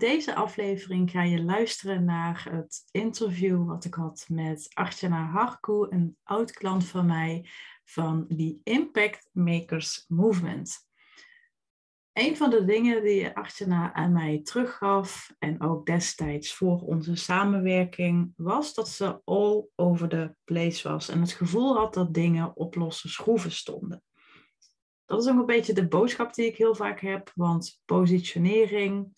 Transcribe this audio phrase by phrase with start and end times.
[0.00, 5.86] in deze aflevering ga je luisteren naar het interview wat ik had met Artjana Harku,
[5.88, 7.48] een oud klant van mij
[7.84, 10.88] van die Impact Makers Movement.
[12.12, 18.32] Een van de dingen die Artjana aan mij teruggaf, en ook destijds voor onze samenwerking,
[18.36, 22.74] was dat ze all over the place was en het gevoel had dat dingen op
[22.74, 24.02] losse schroeven stonden.
[25.04, 29.14] Dat is ook een beetje de boodschap die ik heel vaak heb, want positionering,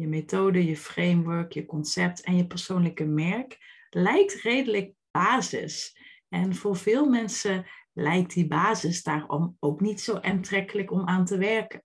[0.00, 3.58] je methode, je framework, je concept en je persoonlijke merk
[3.90, 5.98] lijkt redelijk basis.
[6.28, 11.38] En voor veel mensen lijkt die basis daarom ook niet zo aantrekkelijk om aan te
[11.38, 11.82] werken.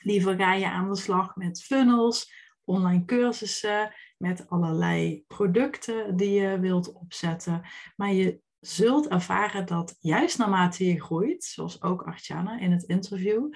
[0.00, 2.32] Liever ga je aan de slag met funnels,
[2.64, 7.62] online cursussen, met allerlei producten die je wilt opzetten.
[7.96, 13.52] Maar je zult ervaren dat juist naarmate je groeit, zoals ook Artjana in het interview,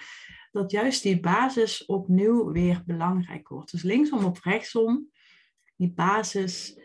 [0.50, 3.70] dat juist die basis opnieuw weer belangrijk wordt.
[3.70, 5.10] Dus linksom of rechtsom,
[5.77, 6.80] die basis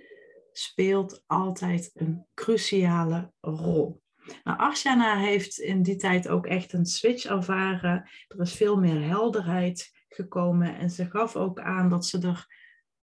[0.52, 4.02] speelt altijd een cruciale rol.
[4.44, 8.10] Nou, heeft in die tijd ook echt een switch ervaren.
[8.28, 12.48] Er is veel meer helderheid gekomen en ze gaf ook aan dat ze er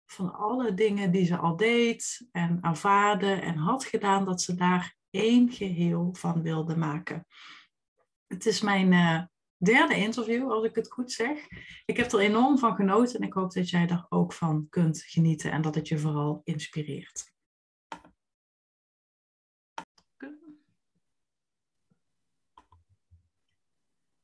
[0.06, 4.96] van alle dingen die ze al deed en ervaarde en had gedaan, dat ze daar
[5.10, 7.26] één geheel van wilde maken.
[8.26, 9.22] Het is mijn uh,
[9.56, 11.46] derde interview, als ik het goed zeg.
[11.84, 15.02] Ik heb er enorm van genoten en ik hoop dat jij er ook van kunt
[15.02, 17.36] genieten en dat het je vooral inspireert.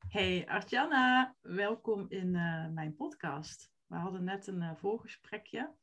[0.08, 3.72] Hey Artjana, welkom in uh, mijn podcast.
[3.86, 5.74] We hadden net een uh, voorgesprekje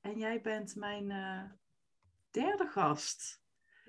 [0.00, 1.08] en jij bent mijn
[2.30, 3.39] derde gast.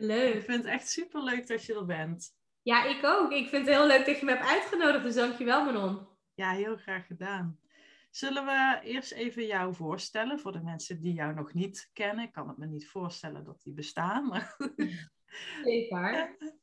[0.01, 0.33] Leuk.
[0.33, 2.35] Ik vind het echt super leuk dat je er bent.
[2.61, 3.31] Ja, ik ook.
[3.31, 6.07] Ik vind het heel leuk dat je me hebt uitgenodigd, dus dankjewel Manon.
[6.33, 7.59] Ja, heel graag gedaan.
[8.11, 12.25] Zullen we eerst even jou voorstellen voor de mensen die jou nog niet kennen?
[12.25, 14.55] Ik kan het me niet voorstellen dat die bestaan, maar
[15.63, 16.37] Zeker.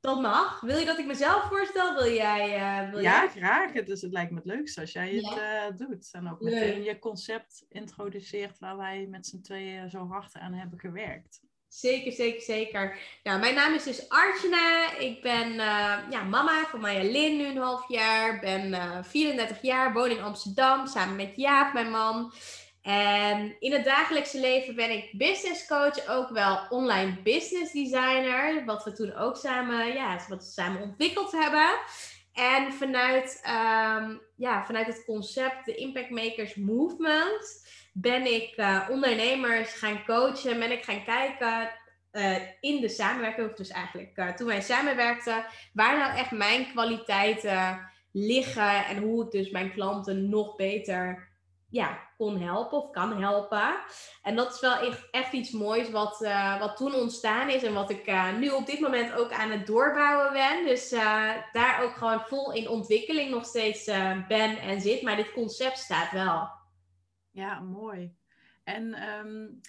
[0.00, 0.60] Dat mag.
[0.60, 1.94] Wil je dat ik mezelf voorstel?
[1.94, 2.58] Wil jij?
[2.58, 3.28] Uh, wil ja, jij?
[3.28, 3.72] graag.
[3.72, 6.08] Dus het lijkt me het leukste als jij het uh, doet.
[6.12, 10.78] En ook meteen je concept introduceert waar wij met z'n tweeën zo hard aan hebben
[10.78, 11.40] gewerkt.
[11.68, 12.98] Zeker, zeker, zeker.
[13.22, 14.96] Nou, mijn naam is dus Arjuna.
[14.98, 18.40] Ik ben uh, ja, mama van Maya Lin nu een half jaar.
[18.40, 22.32] Ben 34 jaar, woon in Amsterdam samen met Jaap, mijn man.
[22.86, 28.84] En in het dagelijkse leven ben ik business coach, ook wel online business designer, wat
[28.84, 31.78] we toen ook samen, ja, wat we samen ontwikkeld hebben.
[32.32, 37.65] En vanuit, um, ja, vanuit het concept de Impact Makers Movement
[37.98, 41.70] ben ik uh, ondernemers gaan coachen, ben ik gaan kijken
[42.12, 47.90] uh, in de samenwerking, dus eigenlijk uh, toen wij samenwerkten, waar nou echt mijn kwaliteiten
[48.12, 51.28] liggen en hoe ik dus mijn klanten nog beter
[51.70, 53.76] ja, kon helpen of kan helpen.
[54.22, 56.28] En dat is wel echt, echt iets moois wat,
[56.58, 60.32] wat toen ontstaan is en wat ik nu op dit moment ook aan het doorbouwen
[60.32, 60.64] ben.
[60.64, 60.90] Dus
[61.52, 63.84] daar ook gewoon vol in ontwikkeling nog steeds
[64.28, 65.02] ben en zit.
[65.02, 66.48] Maar dit concept staat wel.
[67.36, 68.14] Ja, mooi.
[68.64, 69.60] En um,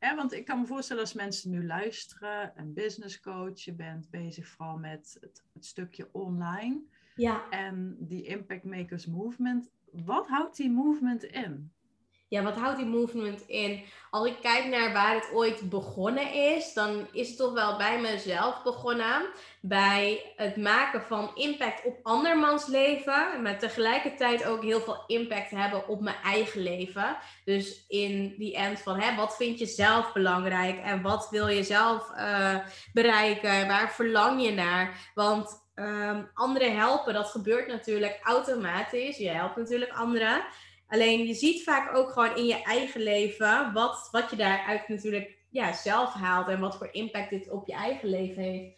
[0.00, 4.10] ja, want ik kan me voorstellen als mensen nu luisteren, een business coach, je bent
[4.10, 6.82] bezig vooral met het, het stukje online.
[7.14, 7.50] Ja.
[7.50, 9.70] En die Impact Makers Movement
[10.04, 11.72] wat houdt die movement in?
[12.28, 13.84] Ja, wat houdt die movement in?
[14.10, 18.00] Als ik kijk naar waar het ooit begonnen is, dan is het toch wel bij
[18.00, 19.26] mezelf begonnen.
[19.60, 25.88] Bij het maken van impact op andermans leven, maar tegelijkertijd ook heel veel impact hebben
[25.88, 27.16] op mijn eigen leven.
[27.44, 31.62] Dus in die end van hè, wat vind je zelf belangrijk en wat wil je
[31.62, 32.56] zelf uh,
[32.92, 33.68] bereiken?
[33.68, 35.10] Waar verlang je naar?
[35.14, 39.16] Want um, anderen helpen, dat gebeurt natuurlijk automatisch.
[39.16, 40.44] Je helpt natuurlijk anderen.
[40.88, 45.36] Alleen je ziet vaak ook gewoon in je eigen leven wat, wat je daaruit natuurlijk
[45.50, 48.74] ja, zelf haalt en wat voor impact dit op je eigen leven heeft.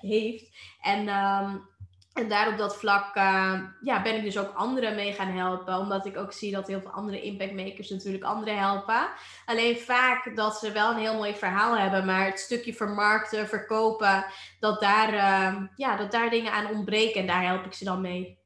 [0.00, 0.50] heeft.
[0.80, 1.68] En um,
[2.12, 5.78] en daar op dat vlak uh, ja, ben ik dus ook anderen mee gaan helpen.
[5.78, 9.08] Omdat ik ook zie dat heel veel andere impactmakers natuurlijk anderen helpen.
[9.44, 12.04] Alleen vaak dat ze wel een heel mooi verhaal hebben.
[12.04, 14.24] Maar het stukje vermarkten, verkopen,
[14.60, 17.20] dat daar, uh, ja, dat daar dingen aan ontbreken.
[17.20, 18.39] En daar help ik ze dan mee.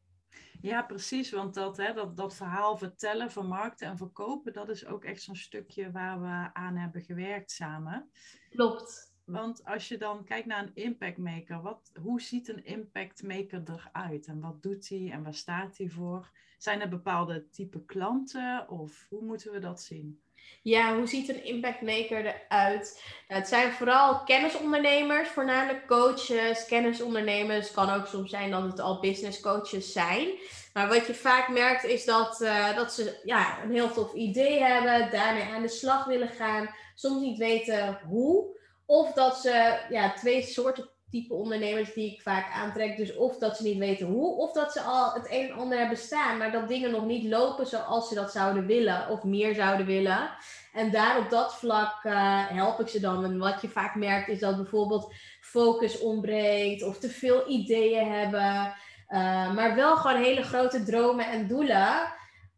[0.64, 1.30] Ja, precies.
[1.30, 5.36] Want dat, hè, dat, dat verhaal vertellen, vermarkten en verkopen, dat is ook echt zo'n
[5.36, 8.10] stukje waar we aan hebben gewerkt samen.
[8.50, 9.14] Klopt.
[9.24, 13.62] Want als je dan kijkt naar een impact maker, wat, hoe ziet een impact maker
[13.64, 14.26] eruit?
[14.26, 16.30] En wat doet hij en waar staat hij voor?
[16.58, 20.23] Zijn er bepaalde type klanten of hoe moeten we dat zien?
[20.62, 23.02] Ja, hoe ziet een impact maker eruit?
[23.28, 27.70] Nou, het zijn vooral kennisondernemers, voornamelijk coaches, kennisondernemers.
[27.70, 30.28] Kan ook soms zijn dat het al business coaches zijn.
[30.72, 34.62] Maar wat je vaak merkt is dat, eh, dat ze ja, een heel tof idee
[34.62, 38.58] hebben, daarmee aan de slag willen gaan, soms niet weten hoe.
[38.86, 42.96] Of dat ze ja, twee soorten type ondernemers die ik vaak aantrek.
[42.96, 45.78] Dus of dat ze niet weten hoe, of dat ze al het een en ander
[45.78, 49.54] hebben staan, maar dat dingen nog niet lopen zoals ze dat zouden willen of meer
[49.54, 50.30] zouden willen.
[50.72, 53.24] En daar op dat vlak uh, help ik ze dan.
[53.24, 58.74] En wat je vaak merkt is dat bijvoorbeeld focus ontbreekt of te veel ideeën hebben,
[59.08, 62.12] uh, maar wel gewoon hele grote dromen en doelen.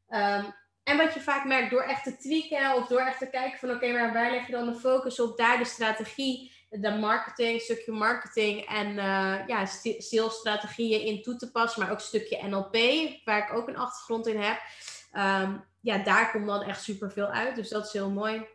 [0.09, 3.59] Um, en wat je vaak merkt door echt te tweaken of door echt te kijken
[3.59, 5.37] van oké, maar waar leg je dan de focus op?
[5.37, 9.67] Daar de strategie de marketing, stukje marketing en uh, ja,
[9.99, 12.77] salesstrategieën in toe te passen, maar ook stukje NLP,
[13.25, 14.61] waar ik ook een achtergrond in heb.
[15.13, 17.57] Um, ja, daar komt dan echt superveel uit.
[17.57, 18.47] Dus dat is heel mooi.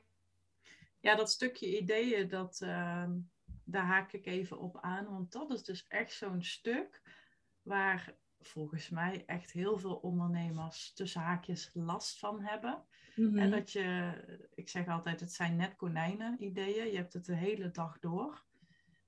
[0.99, 3.09] Ja, dat stukje ideeën, dat, uh,
[3.63, 5.05] daar haak ik even op aan.
[5.09, 7.01] Want dat is dus echt zo'n stuk
[7.61, 12.83] waar volgens mij echt heel veel ondernemers tussen haakjes last van hebben.
[13.21, 13.49] En mhm.
[13.49, 14.13] dat je,
[14.55, 16.91] ik zeg altijd, het zijn net konijnen ideeën.
[16.91, 18.43] Je hebt het de hele dag door.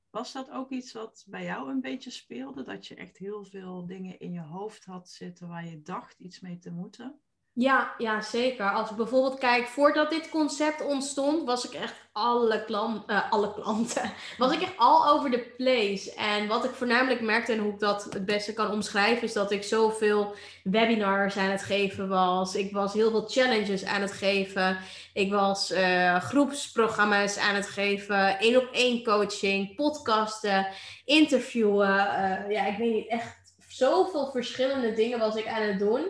[0.10, 2.64] Was dat ook iets wat bij jou een beetje speelde?
[2.64, 6.40] Dat je echt heel veel dingen in je hoofd had zitten waar je dacht iets
[6.40, 7.20] mee te moeten?
[7.56, 8.72] Ja, ja, zeker.
[8.72, 13.54] Als ik bijvoorbeeld kijk, voordat dit concept ontstond, was ik echt alle, klant, uh, alle
[13.54, 16.14] klanten, was ik echt al over de place.
[16.14, 19.52] En wat ik voornamelijk merkte en hoe ik dat het beste kan omschrijven, is dat
[19.52, 22.56] ik zoveel webinars aan het geven was.
[22.56, 24.78] Ik was heel veel challenges aan het geven.
[25.14, 30.68] Ik was uh, groepsprogramma's aan het geven, één op één coaching, podcasten,
[31.06, 31.90] interviewen.
[31.90, 36.06] Uh, ja, ik weet niet, echt zoveel verschillende dingen was ik aan het doen.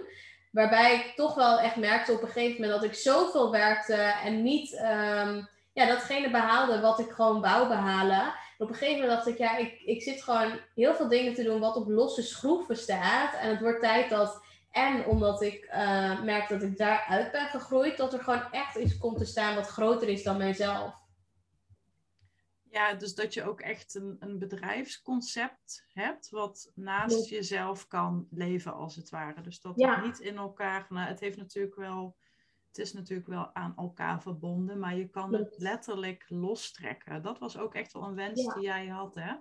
[0.53, 4.41] Waarbij ik toch wel echt merkte op een gegeven moment dat ik zoveel werkte en
[4.41, 8.33] niet um, ja, datgene behaalde wat ik gewoon wou behalen.
[8.57, 11.43] op een gegeven moment dacht ik, ja, ik, ik zit gewoon heel veel dingen te
[11.43, 13.35] doen wat op losse schroeven staat.
[13.35, 17.97] En het wordt tijd dat, en omdat ik uh, merk dat ik daaruit ben gegroeid,
[17.97, 21.02] dat er gewoon echt iets komt te staan wat groter is dan mijzelf.
[22.73, 28.73] Ja, dus dat je ook echt een, een bedrijfsconcept hebt wat naast jezelf kan leven
[28.73, 29.41] als het ware.
[29.41, 32.17] Dus dat het niet in elkaar, nou, het heeft natuurlijk wel,
[32.67, 37.21] het is natuurlijk wel aan elkaar verbonden, maar je kan het letterlijk lostrekken.
[37.21, 39.33] Dat was ook echt wel een wens die jij had, hè?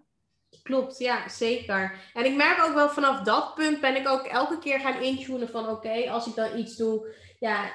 [0.63, 2.11] Klopt, ja, zeker.
[2.15, 5.49] En ik merk ook wel vanaf dat punt ben ik ook elke keer gaan intunen
[5.49, 7.71] van oké, als ik dan iets doe, ja,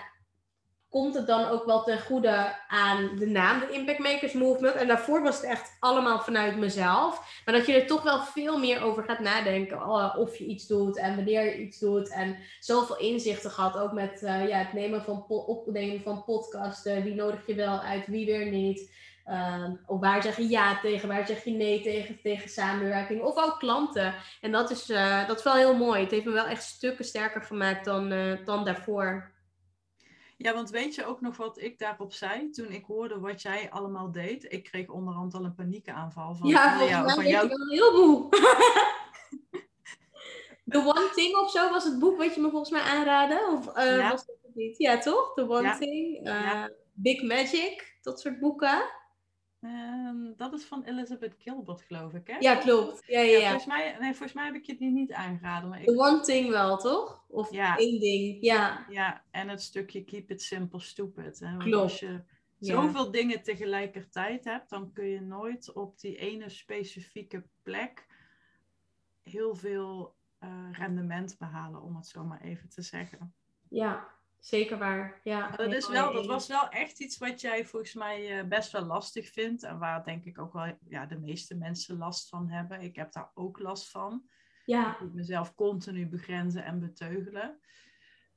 [0.89, 4.75] komt het dan ook wel ten goede aan de naam, de Impact Makers Movement.
[4.75, 7.41] En daarvoor was het echt allemaal vanuit mezelf.
[7.45, 10.67] Maar dat je er toch wel veel meer over gaat nadenken oh, of je iets
[10.67, 12.09] doet en wanneer je iets doet.
[12.09, 17.03] En zoveel inzichten gehad, ook met uh, ja, het nemen van opnemen van podcasten.
[17.03, 18.95] Wie nodig je wel uit, wie weer niet.
[19.29, 23.21] Uh, of waar zeg je ja tegen, waar zeg je nee tegen, tegen samenwerking.
[23.21, 24.13] Of ook klanten.
[24.41, 26.01] En dat is, uh, dat is wel heel mooi.
[26.01, 28.13] Het heeft me wel echt stukken sterker gemaakt dan,
[28.45, 29.35] dan daarvoor.
[30.37, 33.69] Ja, want weet je ook nog wat ik daarop zei toen ik hoorde wat jij
[33.71, 34.51] allemaal deed?
[34.51, 37.11] Ik kreeg onderhand al een paniekaanval van, ja, van jou.
[37.11, 37.47] Van jou.
[37.47, 38.29] wel heel moe.
[40.69, 43.47] The One Thing of zo was het boek wat je me volgens mij aanraadde?
[43.51, 44.11] Of uh, ja.
[44.11, 44.77] was dat het niet?
[44.77, 45.33] Ja, toch?
[45.33, 46.27] The One Thing.
[46.27, 46.63] Uh,
[46.93, 48.81] Big Magic, dat soort boeken.
[49.62, 52.37] Um, dat is van Elizabeth Gilbert, geloof ik, hè?
[52.40, 53.04] Ja, klopt.
[53.06, 53.40] Ja, ja, ja.
[53.40, 55.69] volgens, mij, nee, volgens mij heb ik je die niet aangeraden.
[55.69, 55.87] Maar ik...
[55.87, 57.26] The one thing wel, toch?
[57.28, 57.78] Of ja.
[57.78, 58.85] één ding, ja.
[58.90, 61.40] Ja, en het stukje keep it simple, stupid.
[61.40, 61.57] Hè?
[61.57, 61.83] klopt.
[61.83, 62.23] Als je
[62.59, 68.07] zoveel dingen tegelijkertijd hebt, dan kun je nooit op die ene specifieke plek
[69.23, 73.33] heel veel uh, rendement behalen, om het zo maar even te zeggen.
[73.69, 74.07] Ja,
[74.39, 75.49] Zeker waar, ja.
[75.49, 78.85] Dat, is wel, dat was wel echt iets wat jij volgens mij uh, best wel
[78.85, 79.63] lastig vindt.
[79.63, 82.81] En waar denk ik ook wel ja, de meeste mensen last van hebben.
[82.81, 84.29] Ik heb daar ook last van.
[84.65, 84.94] Ja.
[84.94, 87.59] Ik moet mezelf continu begrenzen en beteugelen.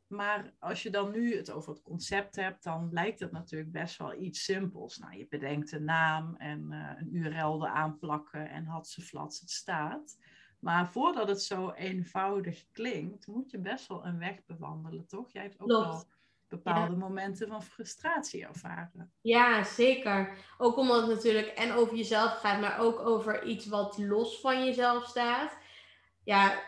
[0.06, 3.98] Maar als je dan nu het over het concept hebt, dan lijkt het natuurlijk best
[3.98, 4.98] wel iets simpels.
[4.98, 9.40] Nou, je bedenkt een naam en uh, een URL eraan plakken en had ze flats
[9.40, 10.18] het staat.
[10.60, 15.32] Maar voordat het zo eenvoudig klinkt, moet je best wel een weg bewandelen, toch?
[15.32, 16.04] Jij hebt ook wel
[16.48, 19.12] bepaalde momenten van frustratie ervaren.
[19.20, 20.36] Ja, zeker.
[20.58, 24.64] Ook omdat het natuurlijk en over jezelf gaat, maar ook over iets wat los van
[24.64, 25.56] jezelf staat.
[26.24, 26.62] Ja,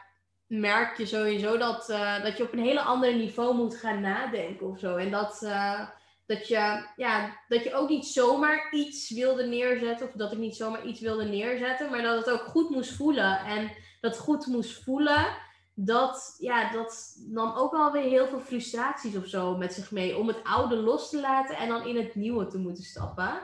[0.46, 4.66] merk je sowieso dat, uh, dat je op een hele ander niveau moet gaan nadenken
[4.66, 4.96] of zo.
[4.96, 5.88] En dat, uh,
[6.34, 10.56] dat, je, ja, dat je ook niet zomaar iets wilde neerzetten, of dat ik niet
[10.56, 13.38] zomaar iets wilde neerzetten, maar dat het ook goed moest voelen.
[13.38, 13.70] En
[14.00, 15.26] dat goed moest voelen,
[15.74, 20.16] dat, ja, dat nam ook wel weer heel veel frustraties of zo met zich mee.
[20.16, 23.40] Om het oude los te laten en dan in het nieuwe te moeten stappen.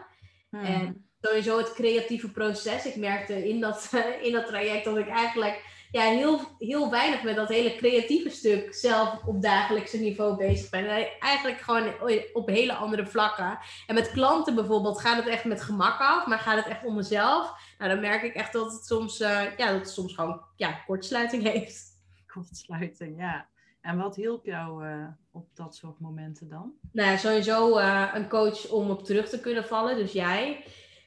[0.51, 0.65] Hmm.
[0.65, 2.87] En sowieso het creatieve proces.
[2.87, 3.93] Ik merkte in dat,
[4.27, 8.75] in dat traject dat ik eigenlijk ja, heel, heel weinig met dat hele creatieve stuk
[8.75, 10.87] zelf op dagelijkse niveau bezig ben.
[11.21, 11.93] Eigenlijk gewoon
[12.33, 13.59] op hele andere vlakken.
[13.87, 16.95] En met klanten bijvoorbeeld gaat het echt met gemak af, maar gaat het echt om
[16.95, 17.53] mezelf.
[17.79, 20.73] Nou, dan merk ik echt dat het soms, uh, ja, dat het soms gewoon ja,
[20.87, 21.87] kortsluiting heeft.
[22.33, 23.49] Kortsluiting, ja.
[23.81, 26.73] En wat hielp jou uh, op dat soort momenten dan?
[26.93, 30.65] Nou, sowieso uh, een coach om op terug te kunnen vallen, dus jij.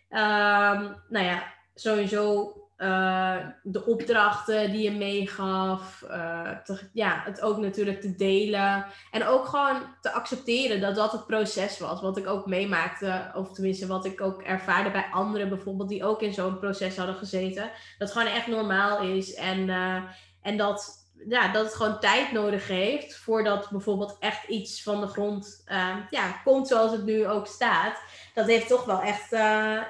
[0.09, 6.03] Um, nou ja, sowieso uh, de opdrachten die je meegaf.
[6.09, 6.51] Uh,
[6.93, 8.85] ja, het ook natuurlijk te delen.
[9.11, 12.01] En ook gewoon te accepteren dat dat het proces was.
[12.01, 16.21] Wat ik ook meemaakte, of tenminste wat ik ook ervaarde bij anderen bijvoorbeeld, die ook
[16.21, 17.71] in zo'n proces hadden gezeten.
[17.97, 19.33] Dat gewoon echt normaal is.
[19.33, 20.01] En, uh,
[20.41, 25.07] en dat, ja, dat het gewoon tijd nodig heeft voordat bijvoorbeeld echt iets van de
[25.07, 25.63] grond
[26.09, 28.01] ja, komt zoals het nu ook staat.
[28.33, 29.29] Dat heeft toch wel echt,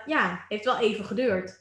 [0.05, 1.59] ja, heeft wel even geduurd.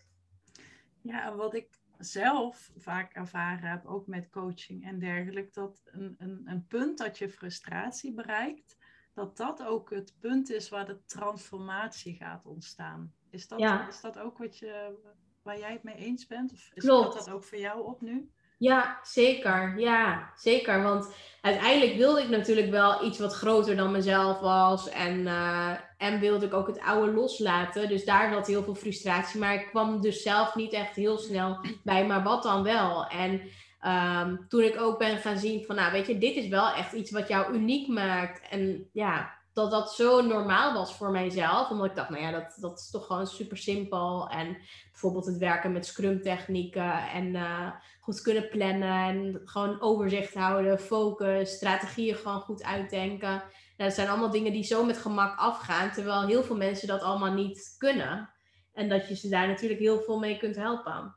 [1.03, 6.43] Ja, wat ik zelf vaak ervaren heb, ook met coaching en dergelijke, dat een, een,
[6.45, 8.77] een punt dat je frustratie bereikt,
[9.15, 13.15] dat dat ook het punt is waar de transformatie gaat ontstaan.
[13.31, 14.99] Is dat, is dat ook wat je,
[15.43, 16.53] waar jij het mee eens bent?
[16.53, 18.31] Of is dat, dat ook voor jou op nu?
[18.61, 19.79] Ja, zeker.
[19.79, 20.83] Ja, zeker.
[20.83, 24.89] Want uiteindelijk wilde ik natuurlijk wel iets wat groter dan mezelf was.
[24.89, 27.89] En, uh, en wilde ik ook het oude loslaten.
[27.89, 29.41] Dus daar zat heel veel frustratie.
[29.41, 32.07] Maar ik kwam dus zelf niet echt heel snel bij.
[32.07, 33.07] Maar wat dan wel?
[33.07, 33.41] En
[33.87, 36.93] um, toen ik ook ben gaan zien van, nou weet je, dit is wel echt
[36.93, 38.49] iets wat jou uniek maakt.
[38.49, 41.71] En ja, dat dat zo normaal was voor mijzelf.
[41.71, 44.29] Omdat ik dacht, nou ja, dat, dat is toch gewoon super simpel.
[44.29, 44.57] En
[44.91, 50.79] bijvoorbeeld het werken met scrum technieken en uh, goed kunnen plannen en gewoon overzicht houden,
[50.79, 53.29] focus, strategieën gewoon goed uitdenken.
[53.31, 53.43] Nou,
[53.77, 57.33] dat zijn allemaal dingen die zo met gemak afgaan, terwijl heel veel mensen dat allemaal
[57.33, 58.31] niet kunnen.
[58.73, 61.15] En dat je ze daar natuurlijk heel veel mee kunt helpen.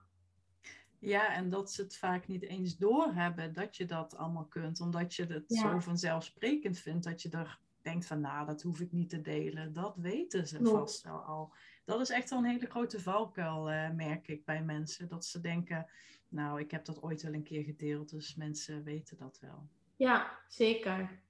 [0.99, 5.15] Ja, en dat ze het vaak niet eens doorhebben dat je dat allemaal kunt, omdat
[5.15, 9.09] je het zo vanzelfsprekend vindt dat je er denkt van, nou, dat hoef ik niet
[9.09, 9.73] te delen.
[9.73, 11.53] Dat weten ze vast wel al.
[11.85, 15.07] Dat is echt wel een hele grote valkuil, uh, merk ik bij mensen.
[15.07, 15.87] Dat ze denken,
[16.29, 19.67] nou, ik heb dat ooit wel een keer gedeeld, dus mensen weten dat wel.
[19.95, 21.21] Ja, zeker.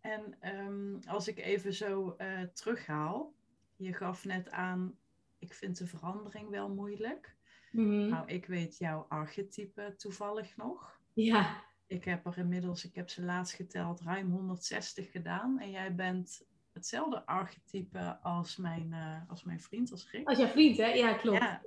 [0.00, 3.34] En um, als ik even zo uh, terughaal,
[3.76, 4.98] je gaf net aan,
[5.38, 7.34] ik vind de verandering wel moeilijk.
[7.70, 11.00] Mm Nou, ik weet jouw archetype toevallig nog.
[11.12, 11.64] Ja.
[11.86, 15.60] Ik heb er inmiddels, ik heb ze laatst geteld, ruim 160 gedaan.
[15.60, 20.28] En jij bent hetzelfde archetype als mijn, uh, als mijn vriend, als Rick.
[20.28, 20.86] Als jouw vriend, hè?
[20.86, 21.38] Ja, klopt.
[21.38, 21.62] Ja.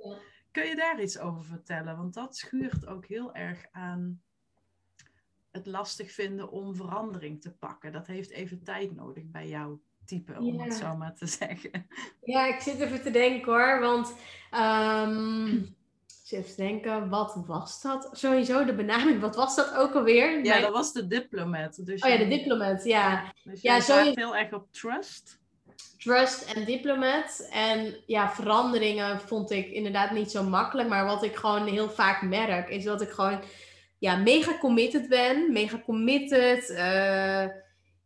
[0.50, 1.96] Kun je daar iets over vertellen?
[1.96, 4.22] Want dat schuurt ook heel erg aan
[5.50, 7.92] het lastig vinden om verandering te pakken.
[7.92, 11.86] Dat heeft even tijd nodig bij jouw type, om het zo maar te zeggen.
[12.20, 13.80] Ja, ik zit even te denken hoor.
[13.80, 14.14] Want
[14.54, 15.76] um,
[16.32, 18.08] even denken, wat was dat?
[18.12, 20.44] Sowieso de benaming, wat was dat ook alweer?
[20.44, 21.86] Ja, dat was de diplomat.
[21.86, 23.32] Dus oh ja, de diplomat, ja.
[23.44, 25.38] Dus ja, zo heel erg op trust.
[25.98, 27.48] Trust en diplomat.
[27.50, 30.88] En ja, veranderingen vond ik inderdaad niet zo makkelijk.
[30.88, 33.42] Maar wat ik gewoon heel vaak merk, is dat ik gewoon
[33.98, 35.52] ja, mega committed ben.
[35.52, 36.70] Mega committed.
[36.70, 37.46] Uh,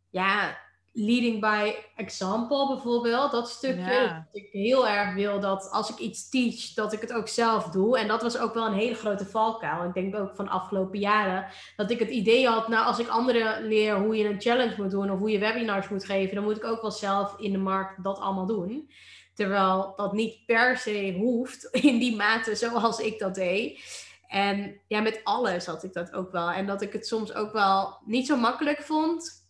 [0.09, 0.57] ja,
[0.97, 4.23] leading by example bijvoorbeeld, dat stukje.
[4.31, 7.65] Dat ik heel erg wil dat als ik iets teach, dat ik het ook zelf
[7.65, 7.97] doe.
[7.99, 9.83] En dat was ook wel een hele grote valkuil.
[9.83, 13.07] Ik denk ook van de afgelopen jaren dat ik het idee had, nou als ik
[13.07, 16.43] anderen leer hoe je een challenge moet doen of hoe je webinars moet geven, dan
[16.43, 18.89] moet ik ook wel zelf in de markt dat allemaal doen.
[19.33, 24.03] Terwijl dat niet per se hoeft in die mate zoals ik dat deed.
[24.27, 26.49] En ja, met alles had ik dat ook wel.
[26.51, 29.44] En dat ik het soms ook wel niet zo makkelijk vond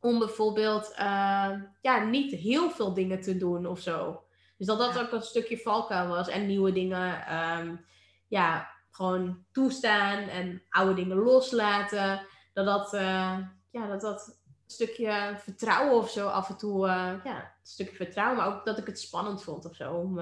[0.00, 4.24] om bijvoorbeeld uh, ja, niet heel veel dingen te doen of zo.
[4.56, 7.84] Dus dat dat ook een stukje valkuil was en nieuwe dingen um,
[8.28, 12.26] ja, gewoon toestaan en oude dingen loslaten.
[12.52, 13.38] Dat dat, uh,
[13.70, 18.36] ja, dat dat stukje vertrouwen of zo af en toe, uh, ja, een stukje vertrouwen,
[18.36, 20.20] maar ook dat ik het spannend vond of zo om,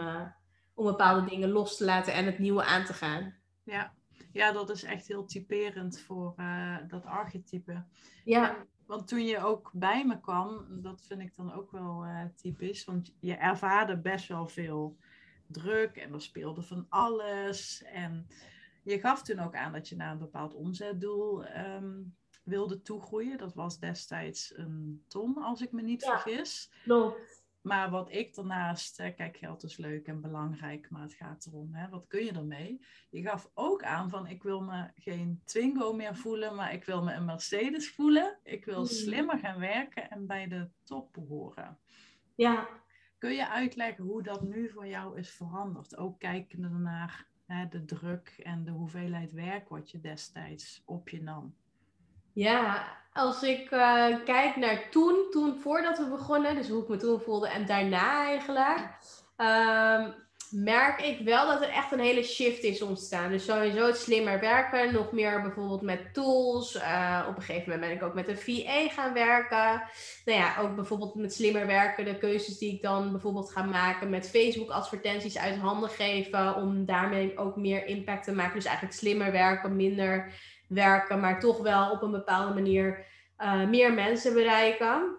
[0.75, 3.35] om bepaalde dingen los te laten en het nieuwe aan te gaan.
[3.63, 3.93] Ja,
[4.35, 6.35] ja dat is echt heel typerend voor
[6.89, 7.85] dat archetype.
[8.25, 12.25] Ja want toen je ook bij me kwam, dat vind ik dan ook wel uh,
[12.35, 14.97] typisch, want je ervaarde best wel veel
[15.47, 17.83] druk en er speelde van alles.
[17.83, 18.27] En
[18.83, 23.39] je gaf toen ook aan dat je naar een bepaald omzetdoel um, wilde toegroeien.
[23.39, 26.71] Dat was destijds een ton, als ik me niet ja, vergis.
[26.83, 27.44] Klopt.
[27.65, 31.89] Maar wat ik daarnaast, kijk, geld is leuk en belangrijk, maar het gaat erom, hè,
[31.89, 32.87] wat kun je ermee?
[33.11, 37.03] Je gaf ook aan van, ik wil me geen Twingo meer voelen, maar ik wil
[37.03, 38.39] me een Mercedes voelen.
[38.43, 38.87] Ik wil mm.
[38.87, 41.79] slimmer gaan werken en bij de top behoren.
[42.35, 42.69] Ja.
[43.19, 45.97] Kun je uitleggen hoe dat nu voor jou is veranderd?
[45.97, 51.23] Ook kijkende naar hè, de druk en de hoeveelheid werk wat je destijds op je
[51.23, 51.57] nam?
[52.35, 56.97] Ja, als ik uh, kijk naar toen, toen voordat we begonnen, dus hoe ik me
[56.97, 58.79] toen voelde en daarna eigenlijk,
[59.37, 60.15] um,
[60.51, 63.31] merk ik wel dat er echt een hele shift is ontstaan.
[63.31, 66.77] Dus sowieso het slimmer werken, nog meer bijvoorbeeld met tools.
[66.77, 69.83] Uh, op een gegeven moment ben ik ook met een VA gaan werken.
[70.25, 74.11] Nou ja, ook bijvoorbeeld met slimmer werken, de keuzes die ik dan bijvoorbeeld ga maken
[74.11, 78.55] met Facebook advertenties uit handen geven, om daarmee ook meer impact te maken.
[78.55, 80.33] Dus eigenlijk slimmer werken, minder
[80.69, 83.07] werken, maar toch wel op een bepaalde manier
[83.39, 85.19] uh, meer mensen bereiken.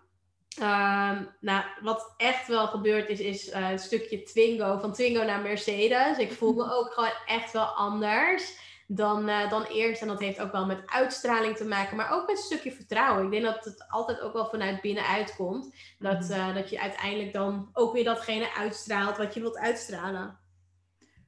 [0.60, 5.42] Ehm, nou, wat echt wel gebeurd is, is uh, het stukje Twingo, van Twingo naar
[5.42, 6.18] Mercedes.
[6.18, 10.02] Ik voel me ook gewoon echt wel anders dan, uh, dan eerst.
[10.02, 13.26] En dat heeft ook wel met uitstraling te maken, maar ook met een stukje vertrouwen.
[13.26, 15.76] Ik denk dat het altijd ook wel vanuit binnenuit komt.
[16.00, 20.40] Dat, uh, dat je uiteindelijk dan ook weer datgene uitstraalt wat je wilt uitstralen.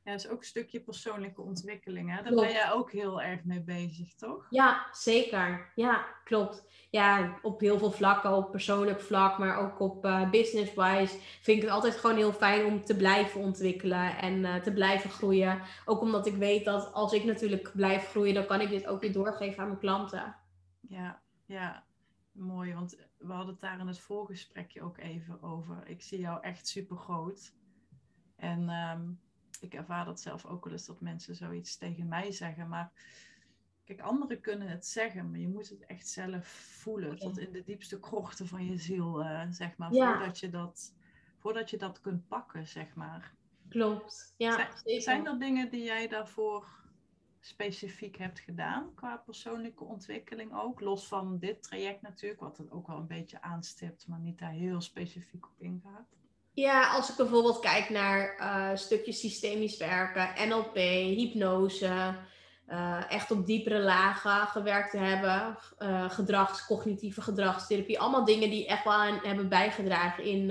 [0.08, 2.10] Ja, dat is ook een stukje persoonlijke ontwikkeling.
[2.10, 2.16] Hè?
[2.16, 2.48] Daar klopt.
[2.48, 4.48] ben jij ook heel erg mee bezig, toch?
[4.50, 5.72] Ja, zeker.
[5.76, 6.66] Ja, klopt.
[6.90, 11.62] Ja, op heel veel vlakken, op persoonlijk vlak, maar ook op uh, business-wise, vind ik
[11.62, 15.62] het altijd gewoon heel fijn om te blijven ontwikkelen en uh, te blijven groeien.
[15.86, 19.02] Ook omdat ik weet dat als ik natuurlijk blijf groeien, dan kan ik dit ook
[19.02, 20.36] weer doorgeven aan mijn klanten.
[20.82, 21.86] Ja, ja.
[22.32, 25.88] Mooi, want we hadden het daar in het voorgesprekje ook even over.
[25.88, 27.54] Ik zie jou echt super groot.
[28.36, 29.26] En um,
[29.60, 32.68] ik ervaar dat zelf ook wel eens dat mensen zoiets tegen mij zeggen.
[32.68, 32.92] Maar
[33.84, 37.12] kijk, anderen kunnen het zeggen, maar je moet het echt zelf voelen.
[37.12, 37.20] Okay.
[37.20, 39.94] Tot in de diepste krochten van je ziel, uh, zeg maar.
[39.94, 40.16] Ja.
[40.16, 40.94] Voordat, je dat,
[41.38, 43.36] voordat je dat kunt pakken, zeg maar.
[43.70, 44.34] Klopt.
[44.38, 45.02] Ja, zijn, zeker.
[45.02, 46.78] zijn er dingen die jij daarvoor
[47.40, 50.80] specifiek hebt gedaan qua persoonlijke ontwikkeling ook?
[50.80, 54.52] Los van dit traject natuurlijk, wat het ook wel een beetje aanstipt, maar niet daar
[54.52, 56.16] heel specifiek op ingaat.
[56.58, 60.76] Ja, als ik bijvoorbeeld kijk naar uh, stukjes systemisch werken, NLP,
[61.18, 62.15] hypnose,
[62.70, 65.58] uh, echt op diepere lagen gewerkt te hebben,
[66.30, 70.50] uh, cognitieve gedragstherapie, allemaal dingen die echt wel aan hebben bijgedragen in,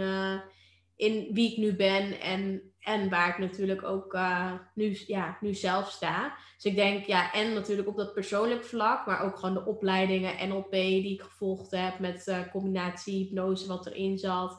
[0.97, 4.19] in wie ik nu ben en, en waar ik natuurlijk ook
[4.75, 6.37] nu, ja, nu zelf sta.
[6.55, 10.49] Dus ik denk, ja, en natuurlijk op dat persoonlijk vlak, maar ook gewoon de opleidingen
[10.49, 14.59] NLP die ik gevolgd heb met combinatie hypnose wat erin zat.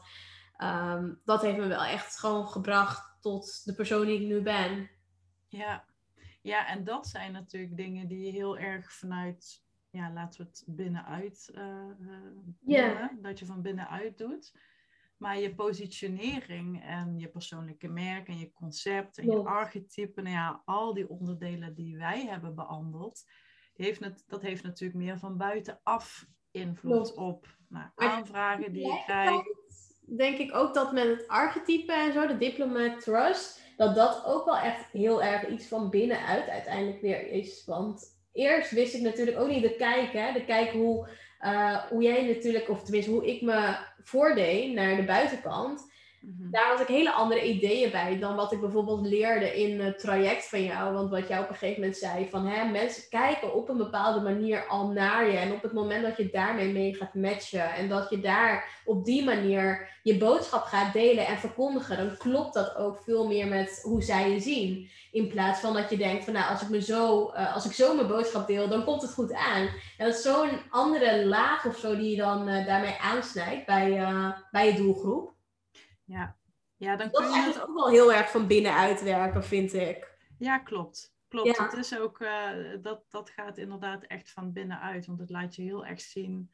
[0.58, 4.90] Um, dat heeft me wel echt gewoon gebracht tot de persoon die ik nu ben.
[5.48, 5.86] Ja.
[6.42, 10.64] ja, en dat zijn natuurlijk dingen die je heel erg vanuit, ja, laten we het
[10.68, 11.64] binnenuit uh,
[12.00, 12.18] uh,
[12.62, 13.10] yeah.
[13.22, 14.60] dat je van binnenuit doet.
[15.18, 20.62] Maar je positionering en je persoonlijke merk en je concept en je archetypen, nou ja,
[20.66, 23.30] al die onderdelen die wij hebben behandeld,
[23.76, 29.57] heeft het, dat heeft natuurlijk meer van buitenaf invloed op nou, aanvragen die je krijgt
[30.16, 34.46] denk ik ook dat met het archetype en zo, de diplomat trust, dat dat ook
[34.46, 37.64] wel echt heel erg iets van binnenuit uiteindelijk weer is.
[37.66, 41.10] Want eerst wist ik natuurlijk ook niet de kijk, hè, de kijk hoe,
[41.42, 45.92] uh, hoe jij natuurlijk, of tenminste hoe ik me voordeed naar de buitenkant.
[46.28, 46.52] Mhm.
[46.52, 50.50] Daar had ik hele andere ideeën bij dan wat ik bijvoorbeeld leerde in het traject
[50.50, 50.94] van jou.
[50.94, 54.20] Want wat jij op een gegeven moment zei, van hè, mensen kijken op een bepaalde
[54.20, 55.38] manier al naar je.
[55.38, 59.06] En op het moment dat je daarmee mee gaat matchen en dat je daar op
[59.06, 63.80] die manier je boodschap gaat delen en verkondigen, dan klopt dat ook veel meer met
[63.84, 64.90] hoe zij je zien.
[65.12, 67.72] In plaats van dat je denkt van nou, als ik, me zo, uh, als ik
[67.72, 69.68] zo mijn boodschap deel, dan komt het goed aan.
[69.98, 74.00] En dat is zo'n andere laag of zo die je dan uh, daarmee aansnijdt bij,
[74.00, 75.36] uh, bij je doelgroep.
[76.08, 76.38] Ja,
[76.76, 80.18] ja dan kun je het ook wel heel erg van binnenuit werken, vind ik.
[80.38, 81.16] Ja, klopt.
[81.28, 81.58] Klopt.
[81.58, 81.64] Ja.
[81.64, 82.50] Het is ook, uh,
[82.82, 85.06] dat, dat gaat inderdaad echt van binnenuit.
[85.06, 86.52] Want het laat je heel erg zien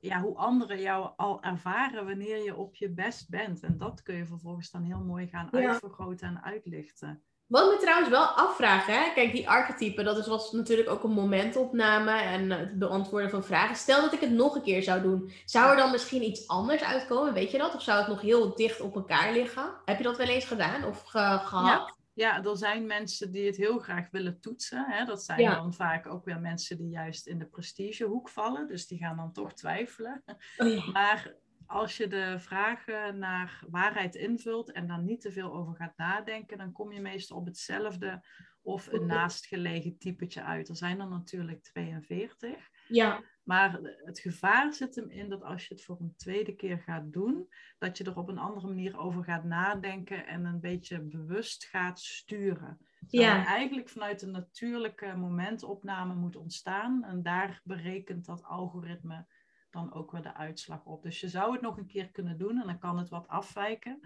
[0.00, 3.62] ja, hoe anderen jou al ervaren wanneer je op je best bent.
[3.62, 5.68] En dat kun je vervolgens dan heel mooi gaan ja.
[5.68, 7.22] uitvergroten en uitlichten.
[7.46, 9.12] Wat me trouwens wel afvragen, hè?
[9.14, 13.76] kijk, die archetypen, dat is, was natuurlijk ook een momentopname en het beantwoorden van vragen.
[13.76, 16.82] Stel dat ik het nog een keer zou doen, zou er dan misschien iets anders
[16.82, 17.74] uitkomen, weet je dat?
[17.74, 19.74] Of zou het nog heel dicht op elkaar liggen?
[19.84, 21.88] Heb je dat wel eens gedaan of ge gehad?
[21.88, 21.94] Ja.
[22.14, 24.84] Ja, er zijn mensen die het heel graag willen toetsen.
[24.88, 25.04] Hè?
[25.04, 25.54] Dat zijn ja.
[25.54, 28.66] dan vaak ook weer mensen die juist in de prestigehoek vallen.
[28.66, 30.22] Dus die gaan dan toch twijfelen.
[30.58, 30.90] Oh ja.
[30.92, 31.34] Maar
[31.66, 36.58] als je de vragen naar waarheid invult en dan niet te veel over gaat nadenken,
[36.58, 38.24] dan kom je meestal op hetzelfde
[38.62, 40.68] of een naastgelegen typetje uit.
[40.68, 42.70] Er zijn er natuurlijk 42.
[42.88, 43.22] Ja.
[43.42, 47.12] Maar het gevaar zit hem in dat als je het voor een tweede keer gaat
[47.12, 47.48] doen,
[47.78, 52.00] dat je er op een andere manier over gaat nadenken en een beetje bewust gaat
[52.00, 52.78] sturen.
[53.08, 53.46] Ja.
[53.46, 57.04] eigenlijk vanuit een natuurlijke momentopname moet ontstaan.
[57.04, 59.26] En daar berekent dat algoritme
[59.74, 61.02] dan ook weer de uitslag op.
[61.02, 64.00] Dus je zou het nog een keer kunnen doen en dan kan het wat afwijken.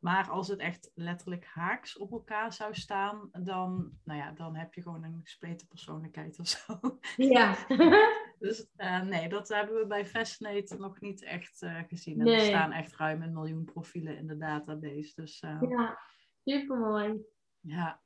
[0.00, 4.74] Maar als het echt letterlijk haaks op elkaar zou staan, dan, nou ja, dan heb
[4.74, 6.98] je gewoon een gespleten persoonlijkheid of zo.
[7.16, 7.56] Ja.
[8.38, 12.20] dus uh, nee, dat hebben we bij Fascinate nog niet echt uh, gezien.
[12.20, 15.12] En er staan echt ruim een miljoen profielen in de database.
[15.14, 15.98] Dus, uh, ja,
[16.44, 17.20] supermooi.
[17.60, 18.00] Ja.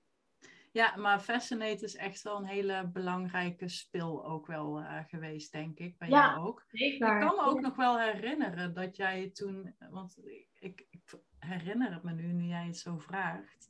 [0.74, 5.78] Ja, maar Fascinate is echt wel een hele belangrijke spil ook wel uh, geweest, denk
[5.78, 5.98] ik.
[5.98, 6.64] Bij ja, jou ook.
[6.68, 7.14] Zeker.
[7.14, 10.16] Ik kan me ook nog wel herinneren dat jij toen, want
[10.58, 11.00] ik, ik
[11.38, 13.68] herinner het me nu, nu jij het zo vraagt,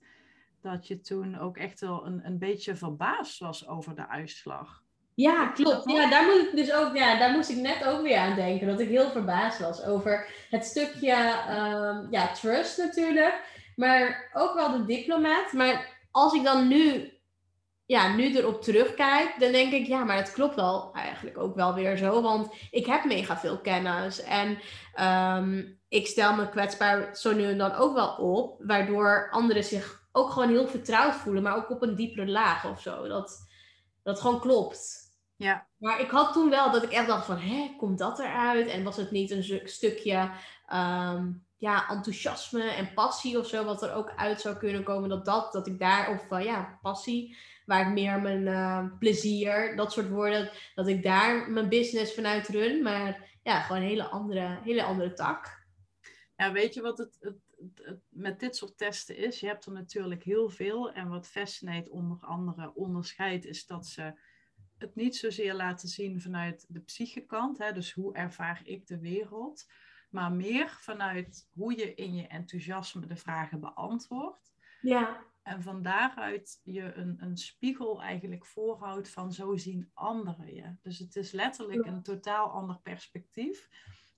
[0.60, 4.82] dat je toen ook echt wel een, een beetje verbaasd was over de uitslag.
[5.14, 5.90] Ja, klopt.
[5.90, 8.66] Ja, daar moet ik dus ook, ja, daar moest ik net ook weer aan denken.
[8.66, 11.14] Dat ik heel verbaasd was over het stukje
[11.48, 13.52] um, ja, trust natuurlijk.
[13.76, 15.52] Maar ook wel de diplomaat.
[15.52, 17.12] Maar als ik dan nu,
[17.86, 21.74] ja, nu erop terugkijk, dan denk ik, ja, maar het klopt wel eigenlijk ook wel
[21.74, 22.22] weer zo.
[22.22, 24.22] Want ik heb mega veel kennis.
[24.22, 24.58] En
[25.36, 28.62] um, ik stel me kwetsbaar zo nu en dan ook wel op.
[28.66, 31.42] Waardoor anderen zich ook gewoon heel vertrouwd voelen.
[31.42, 33.08] Maar ook op een diepere laag of zo.
[33.08, 33.46] Dat,
[34.02, 35.02] dat gewoon klopt.
[35.36, 35.66] Ja.
[35.76, 38.66] Maar ik had toen wel dat ik echt dacht van, hé, komt dat eruit?
[38.66, 40.30] En was het niet een stukje
[40.72, 45.24] um, ja, enthousiasme en passie of zo, wat er ook uit zou kunnen komen, dat
[45.24, 49.92] dat, dat ik daar, of uh, ja, passie, waar ik meer mijn uh, plezier, dat
[49.92, 54.58] soort woorden, dat ik daar mijn business vanuit run, maar ja, gewoon een hele andere,
[54.64, 55.66] hele andere tak.
[56.36, 57.36] Ja, weet je wat het, het,
[57.74, 59.40] het, met dit soort testen is?
[59.40, 64.12] Je hebt er natuurlijk heel veel en wat Fascinate onder andere onderscheidt, is dat ze
[64.78, 69.66] het niet zozeer laten zien vanuit de psychekant, hè, dus hoe ervaar ik de wereld,
[70.14, 74.54] maar meer vanuit hoe je in je enthousiasme de vragen beantwoordt.
[74.80, 75.24] Ja.
[75.42, 80.76] En van daaruit je een, een spiegel eigenlijk voorhoudt van zo zien anderen je.
[80.82, 83.68] Dus het is letterlijk een totaal ander perspectief.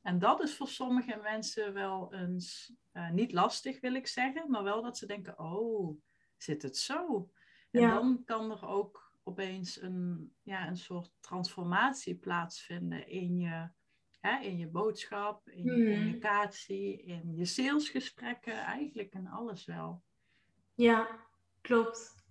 [0.03, 4.63] En dat is voor sommige mensen wel eens uh, niet lastig, wil ik zeggen, maar
[4.63, 6.01] wel dat ze denken: oh,
[6.37, 7.31] zit het zo?
[7.71, 7.95] En ja.
[7.95, 13.69] dan kan er ook opeens een, ja, een soort transformatie plaatsvinden in je
[14.27, 15.85] Hè, in je boodschap, in je Hmm.
[15.85, 20.03] communicatie, in je salesgesprekken, eigenlijk in alles wel.
[20.75, 21.27] Ja,
[21.61, 22.25] klopt.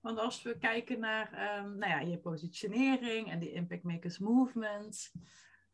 [0.00, 5.12] Want als we kijken naar ehm, nou ja, je positionering en die Impact Makers Movement,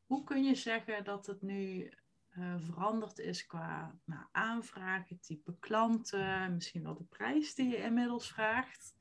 [0.06, 1.92] hoe kun je zeggen dat het nu
[2.38, 8.28] uh, veranderd is qua nou, aanvragen, type klanten, misschien wel de prijs die je inmiddels
[8.32, 8.94] vraagt?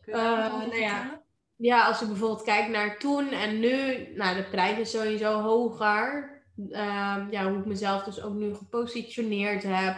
[0.00, 1.22] Kun je uh, nou ja.
[1.62, 6.38] Ja, als ik bijvoorbeeld kijk naar toen en nu, nou, de prijs is sowieso hoger.
[6.56, 9.96] Um, ja, hoe ik mezelf dus ook nu gepositioneerd heb.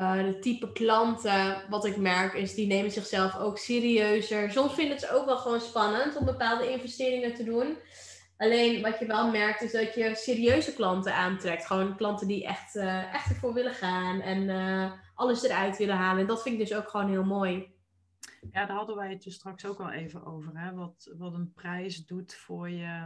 [0.00, 4.50] Uh, de type klanten, wat ik merk, is die nemen zichzelf ook serieuzer.
[4.50, 7.76] Soms vinden ze ook wel gewoon spannend om bepaalde investeringen te doen.
[8.38, 11.66] Alleen wat je wel merkt is dat je serieuze klanten aantrekt.
[11.66, 16.20] Gewoon klanten die echt, uh, echt ervoor willen gaan en uh, alles eruit willen halen.
[16.20, 17.74] En dat vind ik dus ook gewoon heel mooi.
[18.52, 20.58] Ja, daar hadden wij het dus straks ook al even over.
[20.58, 20.74] Hè?
[20.74, 23.02] Wat, wat een prijs doet voor je,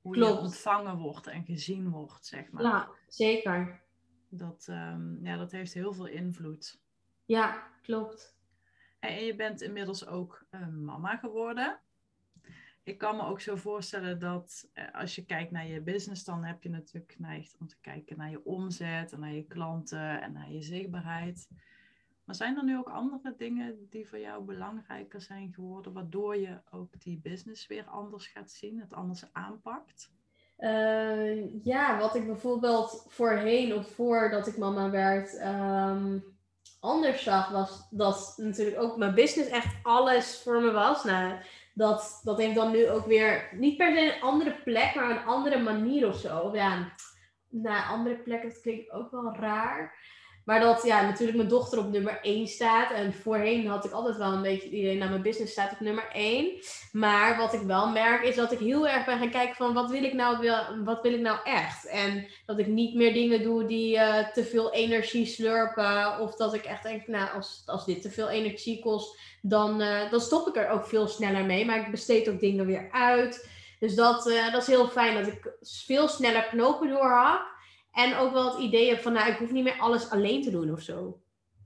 [0.00, 0.32] hoe Klopt.
[0.32, 2.62] je ontvangen wordt en gezien wordt, zeg maar.
[2.62, 3.82] Ja, zeker.
[4.28, 6.80] Dat, um, ja, dat heeft heel veel invloed.
[7.24, 8.36] Ja, klopt.
[8.98, 11.80] En je bent inmiddels ook uh, mama geworden.
[12.82, 16.44] Ik kan me ook zo voorstellen dat uh, als je kijkt naar je business, dan
[16.44, 20.32] heb je natuurlijk geneigd om te kijken naar je omzet en naar je klanten en
[20.32, 21.48] naar je zichtbaarheid.
[22.24, 26.60] Maar zijn er nu ook andere dingen die voor jou belangrijker zijn geworden, waardoor je
[26.70, 30.10] ook die business weer anders gaat zien, het anders aanpakt?
[30.58, 36.24] Uh, ja, wat ik bijvoorbeeld voorheen of voordat ik mama werd um,
[36.80, 41.04] anders zag, was dat natuurlijk ook mijn business echt alles voor me was.
[41.04, 41.34] Nou,
[41.74, 45.26] dat, dat heeft dan nu ook weer niet per se een andere plek, maar een
[45.26, 46.50] andere manier of zo.
[46.54, 46.92] Ja,
[47.48, 49.94] naar andere plekken, dat klinkt ook wel raar.
[50.44, 52.92] Maar dat ja, natuurlijk mijn dochter op nummer 1 staat.
[52.92, 55.80] En voorheen had ik altijd wel een beetje het idee, nou mijn business staat op
[55.80, 56.50] nummer 1.
[56.92, 59.90] Maar wat ik wel merk is dat ik heel erg ben gaan kijken van wat
[59.90, 60.50] wil ik nou,
[60.84, 61.86] wat wil ik nou echt?
[61.86, 66.18] En dat ik niet meer dingen doe die uh, te veel energie slurpen.
[66.20, 70.10] Of dat ik echt denk, nou als, als dit te veel energie kost, dan, uh,
[70.10, 71.64] dan stop ik er ook veel sneller mee.
[71.64, 73.48] Maar ik besteed ook dingen weer uit.
[73.78, 77.51] Dus dat, uh, dat is heel fijn dat ik veel sneller knopen doorhak.
[77.92, 80.50] En ook wel het idee heb van, nou, ik hoef niet meer alles alleen te
[80.50, 81.22] doen of zo.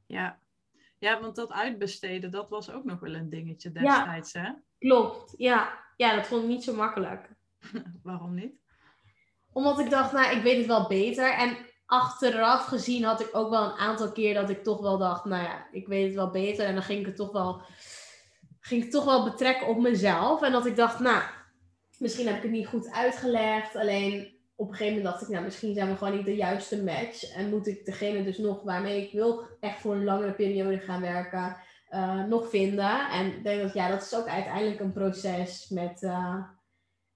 [0.06, 0.38] Ja.
[0.98, 4.52] ja, want dat uitbesteden, dat was ook nog wel een dingetje destijds, ja, hè?
[4.78, 5.84] Klopt, ja.
[5.96, 7.28] Ja, dat vond ik niet zo makkelijk.
[8.02, 8.54] Waarom niet?
[9.52, 11.32] Omdat ik dacht, nou, ik weet het wel beter.
[11.32, 15.24] En achteraf gezien had ik ook wel een aantal keer dat ik toch wel dacht,
[15.24, 16.66] nou ja, ik weet het wel beter.
[16.66, 17.62] En dan ging ik het toch wel,
[18.60, 20.42] ging ik toch wel betrekken op mezelf.
[20.42, 21.22] En dat ik dacht, nou,
[21.98, 23.76] misschien heb ik het niet goed uitgelegd.
[23.76, 26.84] Alleen op een gegeven moment dacht ik, nou, misschien zijn we gewoon niet de juiste
[26.84, 27.34] match.
[27.34, 31.00] En moet ik degene dus nog waarmee ik wil echt voor een langere periode gaan
[31.00, 31.56] werken,
[31.90, 33.08] uh, nog vinden.
[33.10, 36.44] En ik denk dat ja, dat is ook uiteindelijk een proces met, uh,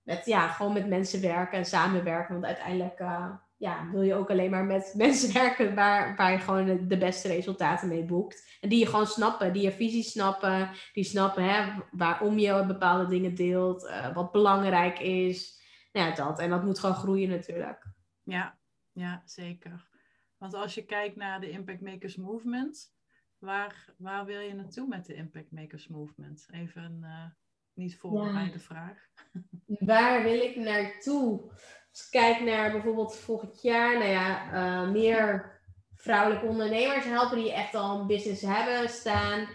[0.03, 2.33] met ja, gewoon met mensen werken en samenwerken.
[2.33, 6.39] Want uiteindelijk uh, ja, wil je ook alleen maar met mensen werken waar, waar je
[6.39, 8.59] gewoon de beste resultaten mee boekt.
[8.61, 13.07] En die je gewoon snappen, die je visie snappen, die snappen hè, waarom je bepaalde
[13.07, 15.60] dingen deelt, wat belangrijk is.
[15.93, 16.39] Nou ja, dat.
[16.39, 17.87] En dat moet gewoon groeien natuurlijk.
[18.23, 18.59] Ja,
[18.93, 19.89] ja, zeker.
[20.39, 22.95] Want als je kijkt naar de Impact Makers Movement,
[23.39, 26.47] waar, waar wil je naartoe met de Impact Makers Movement?
[26.51, 27.25] Even een uh,
[27.75, 28.59] niet voorbereide ja.
[28.59, 29.09] vraag.
[29.67, 31.51] Waar wil ik naartoe?
[31.91, 35.59] Als ik kijk naar bijvoorbeeld volgend jaar, nou ja, uh, meer
[35.95, 39.49] vrouwelijke ondernemers helpen die echt al een business hebben staan,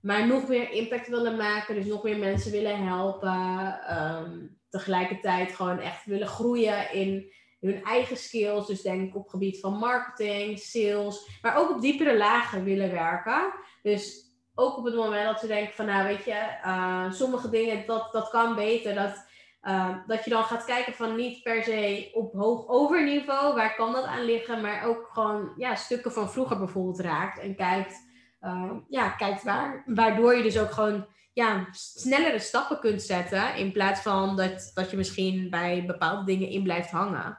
[0.00, 3.78] maar nog meer impact willen maken, dus nog meer mensen willen helpen.
[3.98, 8.66] Um, tegelijkertijd gewoon echt willen groeien in hun eigen skills.
[8.66, 13.52] Dus denk op gebied van marketing, sales, maar ook op diepere lagen willen werken.
[13.82, 14.24] Dus
[14.54, 18.12] ook op het moment dat ze denken van, nou weet je, uh, sommige dingen, dat,
[18.12, 18.94] dat kan beter.
[18.94, 19.26] Dat,
[19.62, 23.92] uh, dat je dan gaat kijken van niet per se op hoog overniveau, waar kan
[23.92, 27.38] dat aan liggen, maar ook gewoon ja, stukken van vroeger bijvoorbeeld raakt.
[27.38, 27.94] En kijkt,
[28.40, 33.56] uh, ja, kijkt waar, waardoor je dus ook gewoon ja, snellere stappen kunt zetten.
[33.56, 37.38] In plaats van dat, dat je misschien bij bepaalde dingen in blijft hangen.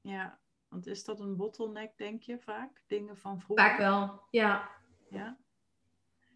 [0.00, 2.82] Ja, want is dat een bottleneck, denk je vaak?
[2.86, 3.66] Dingen van vroeger?
[3.66, 4.68] Vaak wel, ja.
[5.10, 5.36] Ja.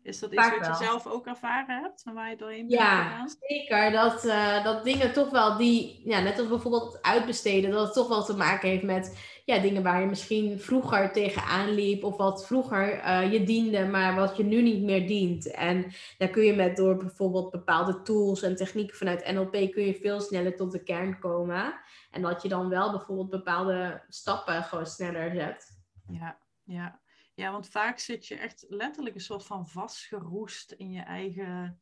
[0.05, 3.29] Is dat iets wat je zelf ook ervaren hebt, waar je doorheen bent ja, gegaan?
[3.40, 3.90] zeker.
[3.90, 8.09] Dat, uh, dat dingen toch wel die, ja, net als bijvoorbeeld uitbesteden, dat het toch
[8.09, 12.47] wel te maken heeft met ja, dingen waar je misschien vroeger tegenaan liep of wat
[12.47, 15.51] vroeger uh, je diende, maar wat je nu niet meer dient.
[15.51, 19.99] En daar kun je met door bijvoorbeeld bepaalde tools en technieken vanuit NLP kun je
[20.03, 21.75] veel sneller tot de kern komen.
[22.11, 25.67] En dat je dan wel bijvoorbeeld bepaalde stappen gewoon sneller zet.
[26.09, 27.03] Ja, ja.
[27.35, 31.81] Ja, want vaak zit je echt letterlijk een soort van vastgeroest in je eigen...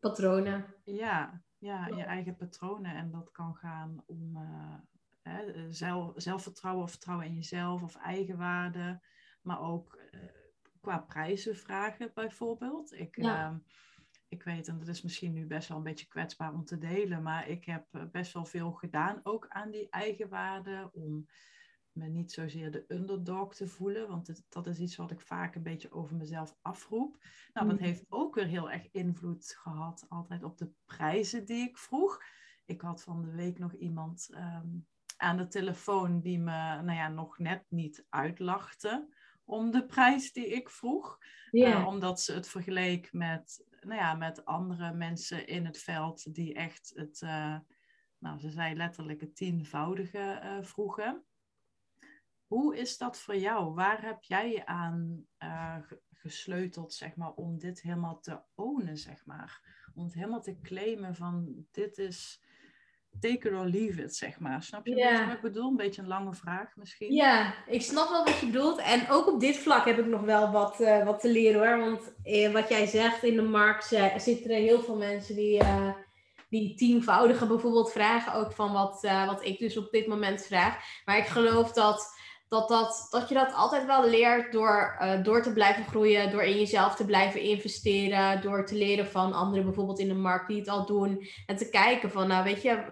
[0.00, 0.74] Patronen.
[0.84, 2.94] Ja, ja, je eigen patronen.
[2.94, 4.74] En dat kan gaan om uh,
[5.22, 9.00] hè, zelf, zelfvertrouwen of vertrouwen in jezelf of eigenwaarde.
[9.42, 10.20] Maar ook uh,
[10.80, 12.92] qua prijzen vragen bijvoorbeeld.
[12.92, 13.50] Ik, ja.
[13.50, 13.56] uh,
[14.30, 17.22] ik weet, en dat is misschien nu best wel een beetje kwetsbaar om te delen,
[17.22, 20.90] maar ik heb eh, best wel veel gedaan ook aan die eigenwaarde.
[20.92, 21.26] Om
[21.92, 25.54] me niet zozeer de underdog te voelen, want het, dat is iets wat ik vaak
[25.54, 27.24] een beetje over mezelf afroep.
[27.52, 27.84] Nou, dat mm.
[27.84, 32.22] heeft ook weer heel erg invloed gehad altijd op de prijzen die ik vroeg.
[32.64, 37.08] Ik had van de week nog iemand um, aan de telefoon die me nou ja,
[37.08, 39.08] nog net niet uitlachte
[39.44, 41.18] om de prijs die ik vroeg.
[41.50, 41.80] Yeah.
[41.80, 46.54] Uh, omdat ze het vergeleek met, nou ja, met andere mensen in het veld die
[46.54, 47.56] echt het, uh,
[48.18, 51.24] nou ze zei letterlijk het tienvoudige uh, vroegen.
[52.50, 53.74] Hoe is dat voor jou?
[53.74, 55.76] Waar heb jij je aan uh,
[56.12, 59.60] gesleuteld, zeg maar, om dit helemaal te ownen, zeg maar?
[59.94, 62.42] Om het helemaal te claimen van dit is
[63.20, 64.62] take it or leave it, zeg maar.
[64.62, 65.26] Snap je yeah.
[65.26, 65.68] wat ik bedoel?
[65.70, 67.12] Een beetje een lange vraag misschien.
[67.12, 68.78] Ja, ik snap wel wat je bedoelt.
[68.78, 71.78] En ook op dit vlak heb ik nog wel wat, uh, wat te leren hoor.
[71.78, 75.62] Want uh, wat jij zegt, in de markt uh, zitten er heel veel mensen die,
[76.48, 78.34] die tienvoudige bijvoorbeeld vragen.
[78.34, 81.02] Ook van wat, wat ik dus op dit moment vraag.
[81.04, 82.18] Maar ik geloof dat
[82.50, 86.42] dat, dat, dat je dat altijd wel leert door, uh, door te blijven groeien, door
[86.42, 90.58] in jezelf te blijven investeren, door te leren van anderen bijvoorbeeld in de markt die
[90.58, 91.26] het al doen.
[91.46, 92.84] En te kijken van, nou weet je,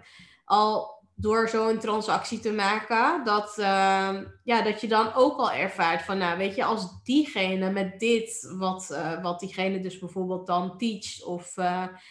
[0.45, 6.03] al door zo'n transactie te maken, dat, uh, ja, dat je dan ook al ervaart
[6.03, 10.79] van, nou weet je, als diegene met dit, wat, uh, wat diegene dus bijvoorbeeld dan
[10.79, 11.55] teacht of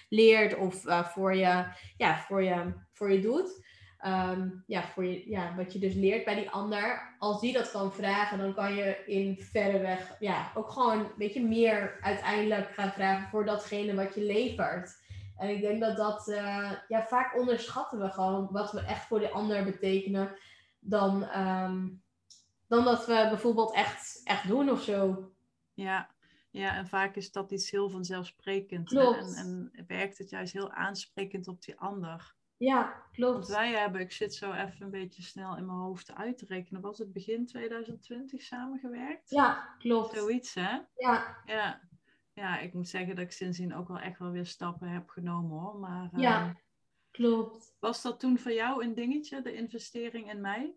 [0.10, 0.84] leert of
[1.14, 1.66] voor, je,
[1.98, 3.66] ja, voor, je, voor je doet
[4.06, 7.16] um, ja, voor je, ja, wat je dus leert bij die ander.
[7.20, 11.44] Als die dat kan vragen, dan kan je in verreweg ja, ook gewoon een beetje
[11.44, 15.06] meer uiteindelijk gaan vragen voor datgene wat je levert.
[15.38, 19.20] En ik denk dat dat, uh, ja, vaak onderschatten we gewoon wat we echt voor
[19.20, 20.36] de ander betekenen.
[20.80, 22.04] Dan, um,
[22.68, 25.32] dan dat we bijvoorbeeld echt, echt doen of zo.
[25.74, 26.16] Ja.
[26.50, 28.94] Ja, en vaak is dat iets heel vanzelfsprekend.
[28.94, 32.36] En, en werkt het juist heel aansprekend op die ander.
[32.58, 33.34] Ja, klopt.
[33.34, 36.46] Want wij hebben, ik zit zo even een beetje snel in mijn hoofd uit te
[36.48, 36.82] rekenen.
[36.82, 39.30] Was het begin 2020 samengewerkt?
[39.30, 40.16] Ja, klopt.
[40.16, 40.80] Zoiets, hè?
[40.96, 41.38] Ja.
[41.46, 41.82] Ja.
[42.34, 45.60] Ja, ik moet zeggen dat ik sindsdien ook wel echt wel weer stappen heb genomen
[45.60, 45.76] hoor.
[45.76, 46.58] Maar, ja, um,
[47.12, 47.76] klopt.
[47.80, 50.76] Was dat toen voor jou een dingetje, de investering in mij?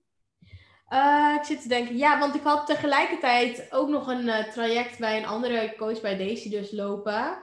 [0.89, 4.99] Uh, ik zit te denken, ja, want ik had tegelijkertijd ook nog een uh, traject
[4.99, 7.43] bij een andere coach bij Daisy dus lopen.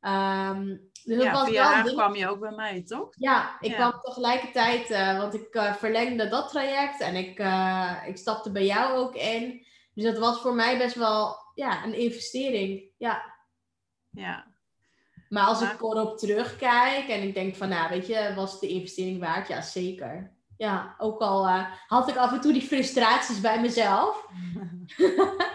[0.00, 3.08] Um, Dus ja, was via wel haar ding- kwam je ook bij mij, toch?
[3.10, 3.76] Ja, ik Ja.
[3.76, 8.64] kwam tegelijkertijd, eh, want ik eh, verlengde dat traject en ik, eh, ik stapte bij
[8.64, 9.66] jou ook in.
[9.94, 12.82] Dus dat was voor mij best wel ja, een investering.
[12.96, 13.34] Ja.
[14.10, 14.52] Ja,
[15.28, 18.68] Maar als Maar- ik erop terugkijk en ik denk van, nou weet je, was de
[18.68, 19.48] investering waard?
[19.48, 20.32] Ja, zeker.
[20.56, 21.48] Ja, ook al
[21.86, 24.26] had ik af en toe die frustraties bij mezelf.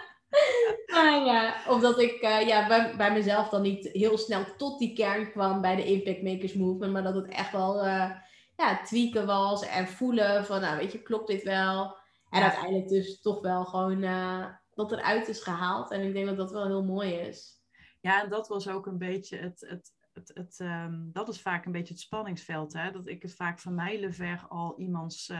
[0.89, 4.93] Maar ja, omdat ik eh, ja, bij, bij mezelf dan niet heel snel tot die
[4.93, 6.93] kern kwam bij de Impact Makers Movement.
[6.93, 8.11] Maar dat het echt wel eh,
[8.55, 11.97] ja, tweaken was en voelen van, nou weet je, klopt dit wel?
[12.29, 12.45] En Ja.
[12.45, 15.91] uiteindelijk dus toch wel gewoon eh, dat eruit is gehaald.
[15.91, 17.61] En ik denk dat dat wel heel mooi is.
[18.01, 19.65] Ja, en dat was ook een beetje het.
[19.69, 22.73] het, het, het ehm, dat is vaak een beetje het spanningsveld.
[22.73, 22.91] Hè?
[22.91, 25.31] Dat ik het vaak van mijlenver al iemands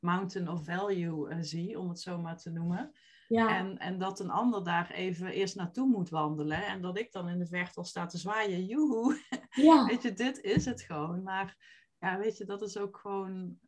[0.00, 2.92] mountain of value zie, om het zo maar te noemen.
[3.28, 6.66] Ja, En, en dat een ander daar even eerst naartoe moet wandelen.
[6.66, 8.64] En dat ik dan in de verte al sta te zwaaien.
[8.64, 9.86] Joehoe, ja.
[9.86, 11.22] weet je, dit is het gewoon.
[11.22, 11.56] Maar
[11.98, 13.58] ja, weet je, dat is ook gewoon.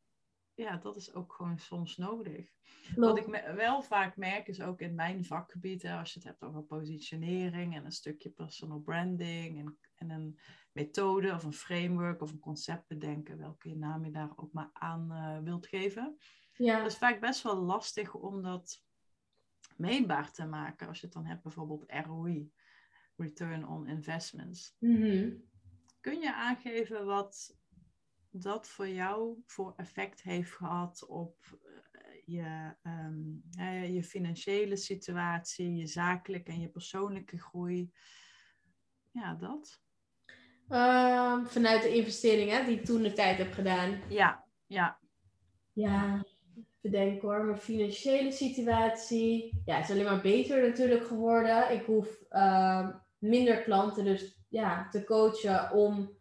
[0.55, 2.51] Ja, dat is ook gewoon soms nodig.
[2.97, 6.29] Wat ik me- wel vaak merk is ook in mijn vakgebied, hè, als je het
[6.29, 10.39] hebt over positionering en een stukje personal branding en, en een
[10.73, 15.13] methode of een framework of een concept bedenken, welke naam je daar ook maar aan
[15.13, 16.17] eh, wilt geven.
[16.53, 18.83] Ja, Dat is vaak best wel lastig om dat
[19.81, 20.89] meetbaar te maken.
[20.89, 22.53] Als je het dan hebt bijvoorbeeld ROI,
[23.17, 24.77] Return on Investments.
[24.79, 25.31] Mhm.
[26.01, 27.59] Kun je aangeven wat
[28.31, 31.59] dat voor jou voor effect heeft gehad op
[31.93, 37.93] eh, je, ehm, je financiële situatie, je zakelijke en je persoonlijke groei?
[39.11, 39.83] Ja, dat.
[40.69, 44.01] Ehm, vanuit de investering hè, die ik toen de tijd heb gedaan.
[44.09, 45.01] Ja, ja,
[45.73, 46.25] Ja,
[46.81, 47.45] bedenk hoor.
[47.45, 49.63] Mijn financiële situatie.
[49.65, 51.73] Ja, is alleen maar beter natuurlijk geworden.
[51.73, 56.19] Ik hoef ehm, minder klanten dus ja, te coachen om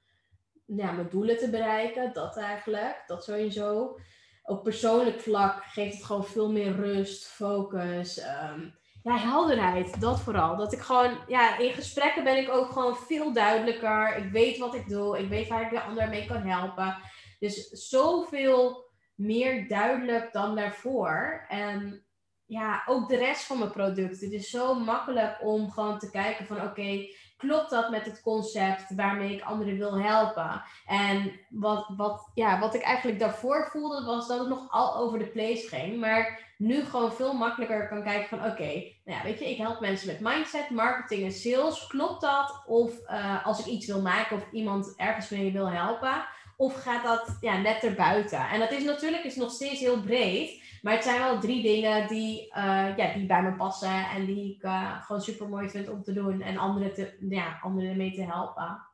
[0.65, 2.13] ja, mijn doelen te bereiken.
[2.13, 3.03] Dat eigenlijk.
[3.07, 3.99] Dat sowieso.
[4.43, 8.17] Op persoonlijk vlak geeft het gewoon veel meer rust, focus.
[8.19, 8.59] ehm,
[9.03, 10.01] ja, helderheid.
[10.01, 10.57] Dat vooral.
[10.57, 14.17] Dat ik gewoon, ja, in gesprekken ben ik ook gewoon veel duidelijker.
[14.17, 15.19] Ik weet wat ik doe.
[15.19, 16.97] Ik weet waar ik de ander mee kan helpen.
[17.39, 18.88] Dus zoveel
[19.19, 21.45] meer duidelijk dan daarvoor.
[21.47, 22.03] En
[22.45, 24.25] ja, ook de rest van mijn producten.
[24.25, 28.95] Het is zo makkelijk om gewoon te kijken van oké, klopt dat met het concept
[28.95, 30.61] waarmee ik anderen wil helpen?
[30.85, 35.19] En wat, wat, ja, wat ik eigenlijk daarvoor voelde was dat het nog al over
[35.19, 35.99] de place ging.
[35.99, 39.79] Maar nu gewoon veel makkelijker kan kijken van oké, nou ja, weet je, ik help
[39.79, 41.87] mensen met mindset, marketing en sales.
[41.87, 42.63] Klopt dat?
[42.65, 46.25] Of eh, als ik iets wil maken of iemand ergens mee wil helpen.
[46.59, 48.49] Of gaat dat ja, net erbuiten?
[48.49, 50.63] En dat is natuurlijk is nog steeds heel breed.
[50.81, 54.09] Maar het zijn wel drie dingen die, eh, ja, die bij me passen.
[54.09, 56.41] En die ik eh, gewoon super mooi vind om te doen.
[56.41, 58.87] En anderen, te, ja, anderen mee te helpen.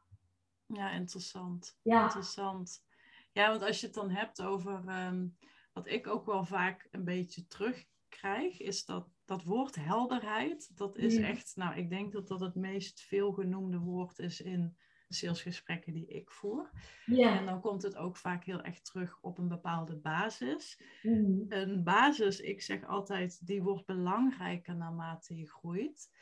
[0.66, 1.80] ja, interessant.
[1.82, 2.84] Ja, Interessant.
[3.32, 5.28] Ja, want als je het dan hebt over ehm,
[5.74, 10.78] wat ik ook wel vaak een beetje terugkrijg, is dat dat woord helderheid.
[10.78, 11.24] Dat is Mm.
[11.24, 14.78] echt, nou, ik denk dat dat het meest veelgenoemde woord is in
[15.10, 16.70] salesgesprekken die ik voer.
[17.06, 17.40] ja.
[17.40, 20.82] En dan komt het ook vaak heel erg terug op een bepaalde basis.
[21.02, 21.42] Mhm.
[21.50, 26.14] Een basis, ik zeg altijd, die wordt belangrijker naarmate je groeit.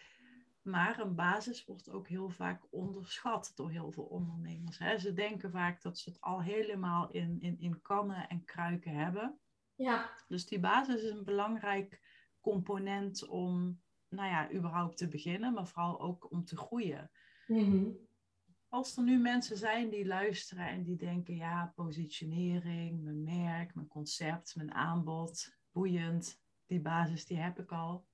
[0.62, 4.78] Maar een basis wordt ook heel vaak onderschat door heel veel ondernemers.
[4.80, 4.98] Hè.
[4.98, 9.40] Ze denken vaak dat ze het al helemaal in, in, in kannen en kruiken hebben.
[9.76, 10.10] ja.
[10.28, 12.02] Dus die basis is een belangrijk
[12.42, 17.12] component om, nou ja, überhaupt te beginnen, maar vooral ook om te groeien.
[17.48, 17.90] Mhm.
[18.74, 23.88] Als er nu mensen zijn die luisteren en die denken, ja, positionering, mijn merk, mijn
[23.88, 28.06] concept, mijn aanbod, boeiend, die basis die heb ik al.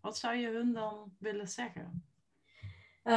[0.00, 2.04] Wat zou je hun dan willen zeggen?
[3.04, 3.14] Eh,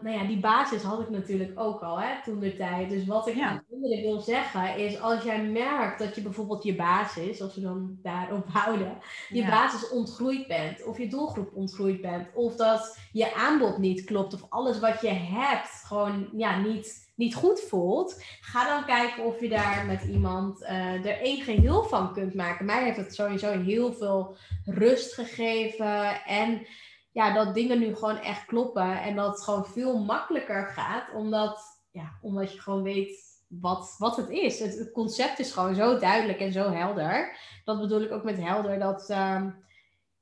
[0.00, 2.90] nou ja, die basis had ik natuurlijk ook al, hè, toen de tijd.
[2.90, 3.62] Dus wat ik Ja.
[4.02, 8.48] wil zeggen is, als jij merkt dat je bijvoorbeeld je basis, als we dan daarop
[8.48, 9.48] houden, je Ja.
[9.48, 14.46] basis ontgroeid bent, of je doelgroep ontgroeid bent, of dat je aanbod niet klopt, of
[14.48, 19.48] alles wat je hebt gewoon ja, niet, niet goed voelt, ga dan kijken of je
[19.48, 22.64] daar met iemand eh, er één geheel van kunt maken.
[22.66, 26.66] Mij heeft het sowieso heel veel rust gegeven en
[27.14, 31.82] ja, dat dingen nu gewoon echt kloppen en dat het gewoon veel makkelijker gaat, omdat,
[31.90, 34.58] ja, omdat je gewoon weet wat, wat het is.
[34.60, 37.38] Het, het concept is gewoon zo duidelijk en zo helder.
[37.64, 39.50] Dat bedoel ik ook met helder, dat, ehm,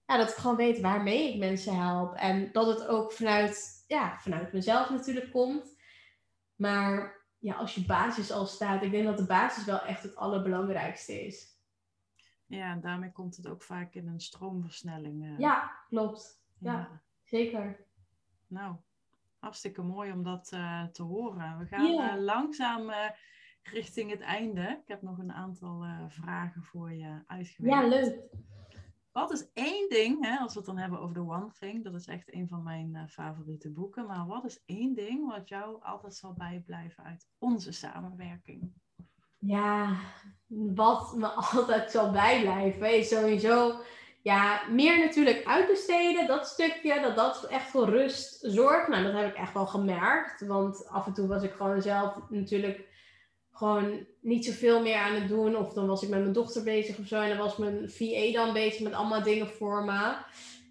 [0.07, 2.15] ja, dat ik gewoon weet waarmee ik mensen help.
[2.15, 5.77] En dat het ook vanuit, ja, vanuit mezelf natuurlijk komt.
[6.57, 10.17] Maar ja, als je basis al staat, ik denk dat de basis wel echt het
[10.17, 11.57] allerbelangrijkste is.
[12.47, 15.25] Ja, en daarmee komt het ook vaak in een stroomversnelling.
[15.25, 15.39] eh.
[15.39, 16.42] Ja, klopt.
[16.63, 17.03] Ja.
[17.23, 17.87] Zeker.
[18.47, 18.77] Nou,
[19.39, 21.59] hartstikke mooi om dat uh, te horen.
[21.59, 22.21] We gaan yeah.
[22.21, 22.93] langzaam
[23.63, 24.79] richting het einde.
[24.83, 27.83] Ik heb nog een aantal vragen voor je uitgewerkt.
[27.83, 28.21] Ja, leuk.
[29.13, 31.95] Wat is één ding, hè, als we het dan hebben over de One Thing, dat
[31.95, 36.15] is echt een van mijn favoriete boeken, maar wat is één ding wat jou altijd
[36.15, 38.73] zal bijblijven uit onze samenwerking?
[39.39, 39.97] Ja,
[40.75, 43.81] wat me altijd zal bijblijven is sowieso
[44.23, 46.27] ja, meer natuurlijk uitbesteden.
[46.27, 48.89] Dat stukje, dat dat echt voor rust zorgt.
[48.89, 50.47] Nou, dat heb ik echt wel gemerkt.
[50.47, 52.91] Want af en toe was ik gewoon zelf natuurlijk
[53.53, 55.57] gewoon niet zoveel meer aan het doen.
[55.57, 57.21] Of dan was ik met mijn dochter bezig of zo.
[57.21, 60.15] En dan was mijn VA dan bezig met allemaal dingen voor me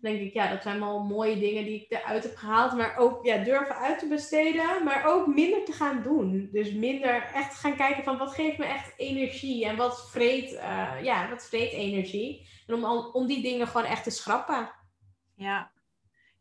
[0.02, 2.74] denk ik, ja, dat zijn wel mooie dingen die ik eruit heb gehaald.
[2.74, 6.50] Maar ook ja, durven uit te besteden, maar ook minder te gaan doen.
[6.52, 10.92] Dus minder echt gaan kijken van wat geeft me echt energie en wat vreet, uh,
[11.04, 12.48] ja, wat vreet energie.
[12.72, 14.72] En om, om die dingen gewoon echt te schrappen.
[15.36, 15.72] Ja,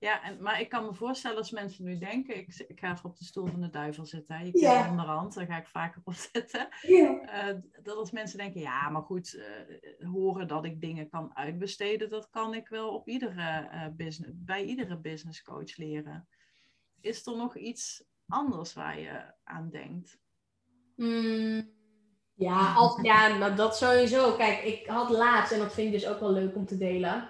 [0.00, 3.10] ja, en, maar ik kan me voorstellen als mensen nu denken, ik, ik ga even
[3.10, 4.44] op de stoel van de duivel zitten.
[4.44, 4.90] Je kent ja.
[4.90, 6.68] onderhand, daar ga ik vaker op zitten.
[6.82, 7.46] Uh,
[7.82, 12.30] dat als mensen denken, ja, maar goed, uh, horen dat ik dingen kan uitbesteden, dat
[12.30, 16.28] kan ik wel op iedere, uh, business, bij iedere business coach leren.
[17.00, 20.18] Is er nog iets anders waar je aan denkt?
[20.96, 21.70] Mm,
[22.40, 24.32] ja, als, ja nou, dat sowieso.
[24.32, 27.28] Kijk, ik had laatst, en dat vind ik dus ook wel leuk om te delen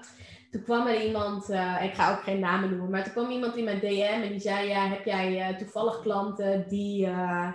[0.51, 3.57] toen kwam er iemand, uh, ik ga ook geen namen noemen, maar toen kwam iemand
[3.57, 7.53] in mijn DM en die zei: ja, Heb jij uh, toevallig klanten die uh,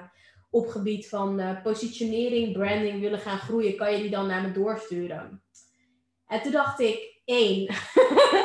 [0.49, 3.75] op gebied van positionering, branding willen gaan groeien?
[3.75, 5.43] Kan je die dan naar me doorsturen?
[6.27, 7.75] En toen dacht ik: één,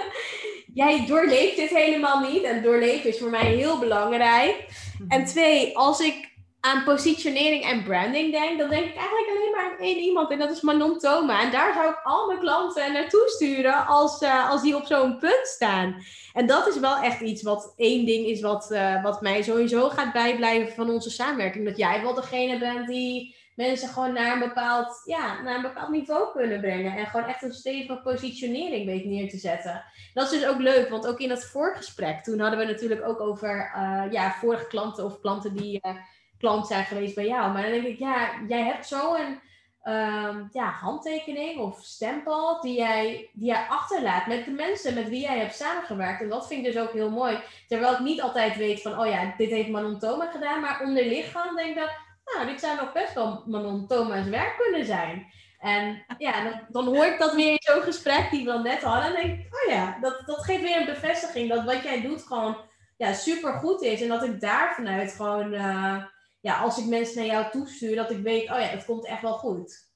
[0.82, 2.42] jij doorleeft dit helemaal niet.
[2.42, 4.68] En doorleven is voor mij heel belangrijk.
[5.08, 6.29] En twee, als ik
[6.61, 10.30] aan positionering en branding denk, dan denk ik eigenlijk alleen maar aan één iemand.
[10.30, 11.42] En dat is Manon Thoma.
[11.42, 15.18] En daar zou ik al mijn klanten naartoe sturen als, uh, als die op zo'n
[15.18, 16.02] punt staan.
[16.32, 19.88] En dat is wel echt iets wat één ding is wat, uh, wat mij sowieso
[19.88, 21.64] gaat bijblijven van onze samenwerking.
[21.64, 25.90] Dat jij wel degene bent die mensen gewoon naar een bepaald, ja, naar een bepaald
[25.90, 26.96] niveau kunnen brengen.
[26.96, 29.84] En gewoon echt een stevige positionering weet neer te zetten.
[30.14, 33.20] Dat is dus ook leuk, want ook in dat voorgesprek, toen hadden we natuurlijk ook
[33.20, 35.80] over uh, ja, vorige klanten of klanten die
[36.41, 37.53] klant zijn geweest bij jou.
[37.53, 39.41] Maar dan denk ik, ja, jij hebt zo'n
[39.84, 45.20] um, ja, handtekening of stempel die jij, die jij achterlaat met de mensen met wie
[45.20, 46.22] jij hebt samengewerkt.
[46.22, 47.38] En dat vind ik dus ook heel mooi.
[47.68, 50.61] Terwijl ik niet altijd weet van, oh ja, dit heeft Manon Thoma gedaan.
[50.61, 51.91] Maar onder lichaam denk ik dat,
[52.24, 55.26] nou, dit zou nog best wel Manon Thoma's werk kunnen zijn.
[55.59, 59.05] En ja, dan, hoor ik dat weer in zo'n gesprek die we dan net hadden.
[59.05, 62.22] En denk ik, oh ja, dat, dat geeft weer een bevestiging dat wat jij doet
[62.22, 62.57] gewoon
[62.97, 64.03] ja, super goed is.
[64.03, 65.53] En dat ik daar vanuit gewoon...
[65.53, 66.05] Uh,
[66.41, 69.22] ja, als ik mensen naar jou toestuur, dat ik weet, oh ja, het komt echt
[69.22, 69.88] wel goed.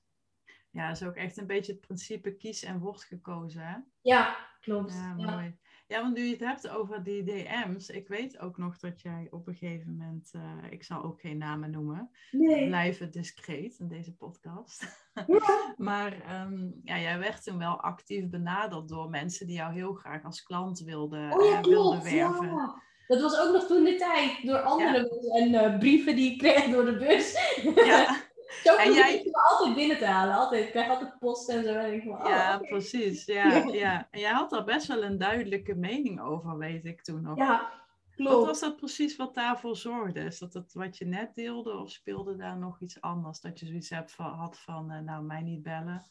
[0.71, 3.77] Ja, dat is ook echt een beetje het principe kies en wordt gekozen, hè?
[4.01, 4.93] Ja, klopt.
[4.93, 5.59] Ja, mooi.
[5.87, 9.27] Ja, want nu je het hebt over die DM's, ik weet ook nog dat jij
[9.31, 12.67] op een gegeven moment, uh, ik zal ook geen namen noemen, nee.
[12.67, 15.09] blijven discreet in deze podcast.
[15.27, 15.75] Ja.
[15.77, 20.25] maar um, ja, jij werd toen wel actief benaderd door mensen die jou heel graag
[20.25, 22.83] als klant wilden, oh, ja, uh, wilden werven.
[23.07, 23.15] Ja.
[23.15, 26.39] Dat was ook nog toen de tijd, door andere mensen en uh, brieven die ik
[26.39, 27.37] kreeg door de bus.
[27.75, 28.17] Ja.
[28.63, 29.21] Zo en jij...
[29.25, 30.35] me altijd binnen te halen.
[30.35, 30.65] Altijd.
[30.65, 31.75] Ik krijg altijd post en zo.
[31.75, 33.25] En ik van, oh, ja, precies.
[33.25, 34.09] Ja, ja.
[34.11, 37.37] En jij had daar best wel een duidelijke mening over, weet ik toen nog.
[37.37, 37.73] Ja,
[38.17, 38.35] klopt.
[38.37, 40.21] Wat was dat precies wat daarvoor zorgde?
[40.21, 43.41] Is dat het wat je net deelde of speelde daar nog iets anders?
[43.41, 46.05] Dat je zoiets hebt van, had van, uh, nou, mij niet bellen?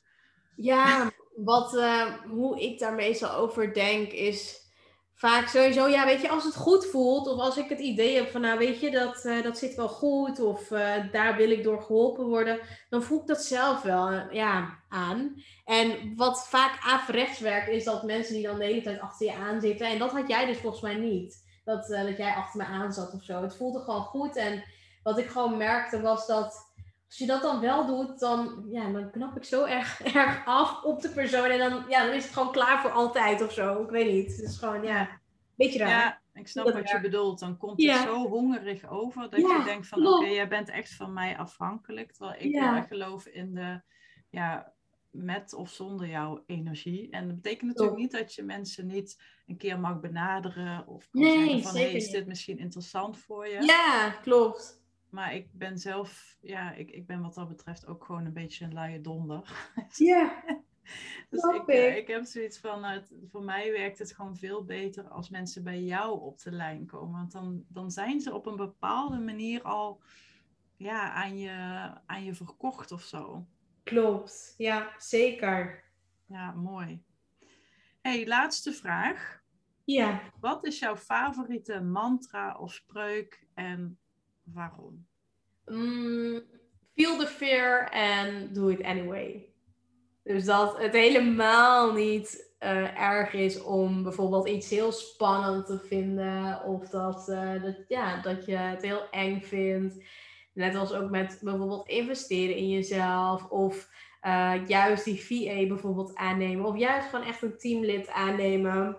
[0.56, 4.63] Ja, wat, uh, hoe ik daar meestal over denk is
[5.16, 8.32] vaak sowieso, ja, weet je, als het goed voelt, of als ik het idee heb
[8.32, 11.64] van, nou, weet je, dat, uh, dat zit wel goed, of uh, daar wil ik
[11.64, 12.60] door geholpen worden,
[12.90, 15.44] dan voel ik dat zelf wel uh, ja, aan.
[15.66, 19.34] En wat vaak averechts werkt, is dat mensen die dan de hele tijd achter je
[19.34, 22.66] aan zitten, en dat had jij dus volgens mij niet, dat, dat jij achter me
[22.66, 23.42] aan zat of zo.
[23.42, 24.64] Het voelde gewoon goed, en
[25.04, 26.73] wat ik gewoon merkte was dat
[27.14, 30.84] als je dat dan wel doet, dan, ja, dan knap ik zo erg, erg af
[30.84, 31.50] op de persoon.
[31.50, 33.84] En dan, ja, dan is het gewoon klaar voor altijd of zo.
[33.84, 34.36] Ik weet niet.
[34.36, 35.20] Het is gewoon, ja, een
[35.56, 35.90] beetje raar.
[35.90, 37.40] Ja, ik snap wat je bedoelt.
[37.40, 41.14] Dan komt het zo hongerig over dat je denkt van, oké, jij bent echt van
[41.14, 42.12] mij afhankelijk.
[42.12, 42.82] Terwijl ik ja.
[42.82, 43.82] geloof in de,
[44.30, 44.74] ja,
[45.10, 47.10] met of zonder jouw energie.
[47.10, 50.88] En dat betekent natuurlijk niet dat je mensen niet een keer mag benaderen.
[50.88, 53.64] Of nee, zeggen van, hey, is dit misschien interessant voor je?
[53.64, 54.83] Ja, klopt.
[55.14, 58.66] Maar ik ben zelf, ja, ik, ik ben wat dat betreft ook gewoon een beetje
[58.66, 59.72] een luie donder.
[59.96, 60.44] Ja.
[61.30, 61.96] dus ik, ik.
[61.96, 65.82] ik, heb zoiets van, het, voor mij werkt het gewoon veel beter als mensen bij
[65.82, 67.20] jou op de lijn komen.
[67.20, 70.02] Want dan, dan zijn ze op een bepaalde manier al
[70.78, 71.52] ja, aan, je,
[72.06, 73.48] aan je verkocht of zo.
[73.84, 75.84] Klopt, ja, zeker.
[76.26, 77.04] Ja, mooi.
[78.02, 79.42] hey, laatste vraag.
[79.84, 80.22] Ja.
[80.40, 83.98] Wat is jouw favoriete mantra of spreuk en
[84.44, 85.06] waarom?
[85.66, 86.42] Mm,
[86.96, 89.48] feel the fear and do it anyway.
[90.24, 96.64] Dus dat het helemaal niet uh, erg is om bijvoorbeeld iets heel spannend te vinden.
[96.64, 100.04] Of dat, uh, dat, ja, dat je het heel eng vindt.
[100.54, 103.50] Net als ook met bijvoorbeeld investeren in jezelf.
[103.50, 103.90] Of
[104.22, 106.66] uh, juist die VA bijvoorbeeld aannemen.
[106.66, 108.98] Of juist gewoon echt een teamlid aannemen.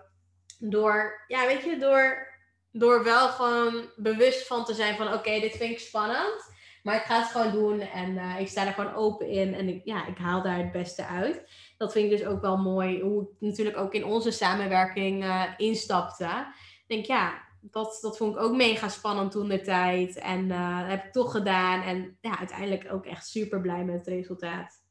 [0.59, 2.34] Door, ja, weet je, door,
[2.77, 6.53] door wel gewoon bewust van te zijn van oké, dit vind ik spannend.
[6.83, 9.53] Maar ik ga het gewoon doen en uh, ik sta er gewoon open in.
[9.53, 11.49] En ik, ja, ik haal daar het beste uit.
[11.77, 13.01] Dat vind ik dus ook wel mooi.
[13.01, 16.47] Hoe ik natuurlijk ook in onze samenwerking uh, instapte.
[16.77, 20.17] Ik denk ja, dat, dat vond ik ook mega spannend toen de tijd.
[20.17, 21.81] En uh, dat heb ik toch gedaan.
[21.81, 24.83] En ja, uiteindelijk ook echt super blij met het resultaat.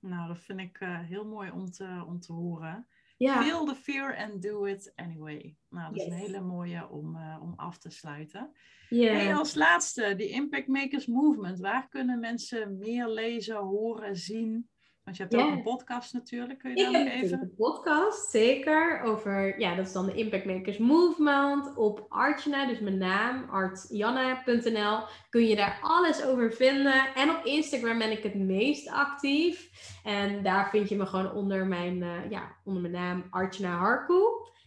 [0.00, 2.86] Nou, dat vind ik heel mooi om te, om te horen.
[3.22, 3.42] Ja.
[3.42, 5.56] Feel the fear and do it anyway.
[5.68, 8.52] Nou, dat is een hele mooie om, uh, om af te sluiten.
[8.88, 9.16] Yeah.
[9.16, 11.60] Hey, als laatste, die Impact Makers Movement.
[11.60, 14.70] Waar kunnen mensen meer lezen, horen, zien?
[15.04, 16.58] Want je hebt ook een podcast natuurlijk.
[16.58, 17.40] Kun je daar nog even...
[17.40, 19.02] een podcast, zeker.
[19.02, 21.76] Over, ja, dat is dan de Impact Makers Movement.
[21.76, 24.98] Op Artjana, dus mijn naam, artjanna.nl.
[25.30, 27.14] Kun je daar alles over vinden.
[27.14, 29.70] En op Instagram ben ik het meest actief.
[30.04, 34.22] En daar vind je me gewoon onder mijn, uh, ja, onder mijn naam Artjana Harku.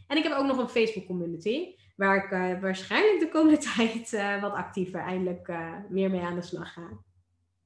[0.07, 1.75] En ik heb ook nog een Facebook community.
[1.95, 5.53] Waar ik uh, waarschijnlijk de komende tijd uh, wat actiever eindelijk
[5.89, 6.89] meer mee aan de slag ga.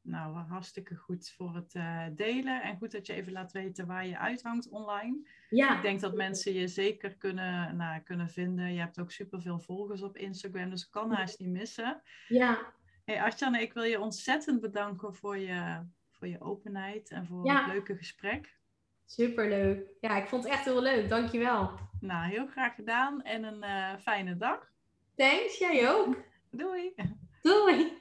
[0.09, 2.61] Nou, hartstikke goed voor het uh, delen.
[2.61, 5.27] En goed dat je even laat weten waar je uithangt online.
[5.49, 5.75] Ja.
[5.75, 8.73] Ik denk dat mensen je zeker kunnen, nou, kunnen vinden.
[8.73, 12.01] Je hebt ook superveel volgers op Instagram, dus kan haast niet missen.
[12.27, 12.73] Ja.
[13.05, 17.67] Hey Artjane, ik wil je ontzettend bedanken voor je, voor je openheid en voor het
[17.67, 18.57] leuke gesprek.
[19.05, 19.87] Superleuk.
[19.99, 21.09] Ja, ik vond het echt heel leuk.
[21.09, 21.71] Dankjewel.
[21.99, 24.71] Nou, heel graag gedaan en een uh, fijne dag.
[25.15, 26.17] Thanks, jij ook.
[26.51, 26.93] Doei.
[27.41, 27.98] Doei.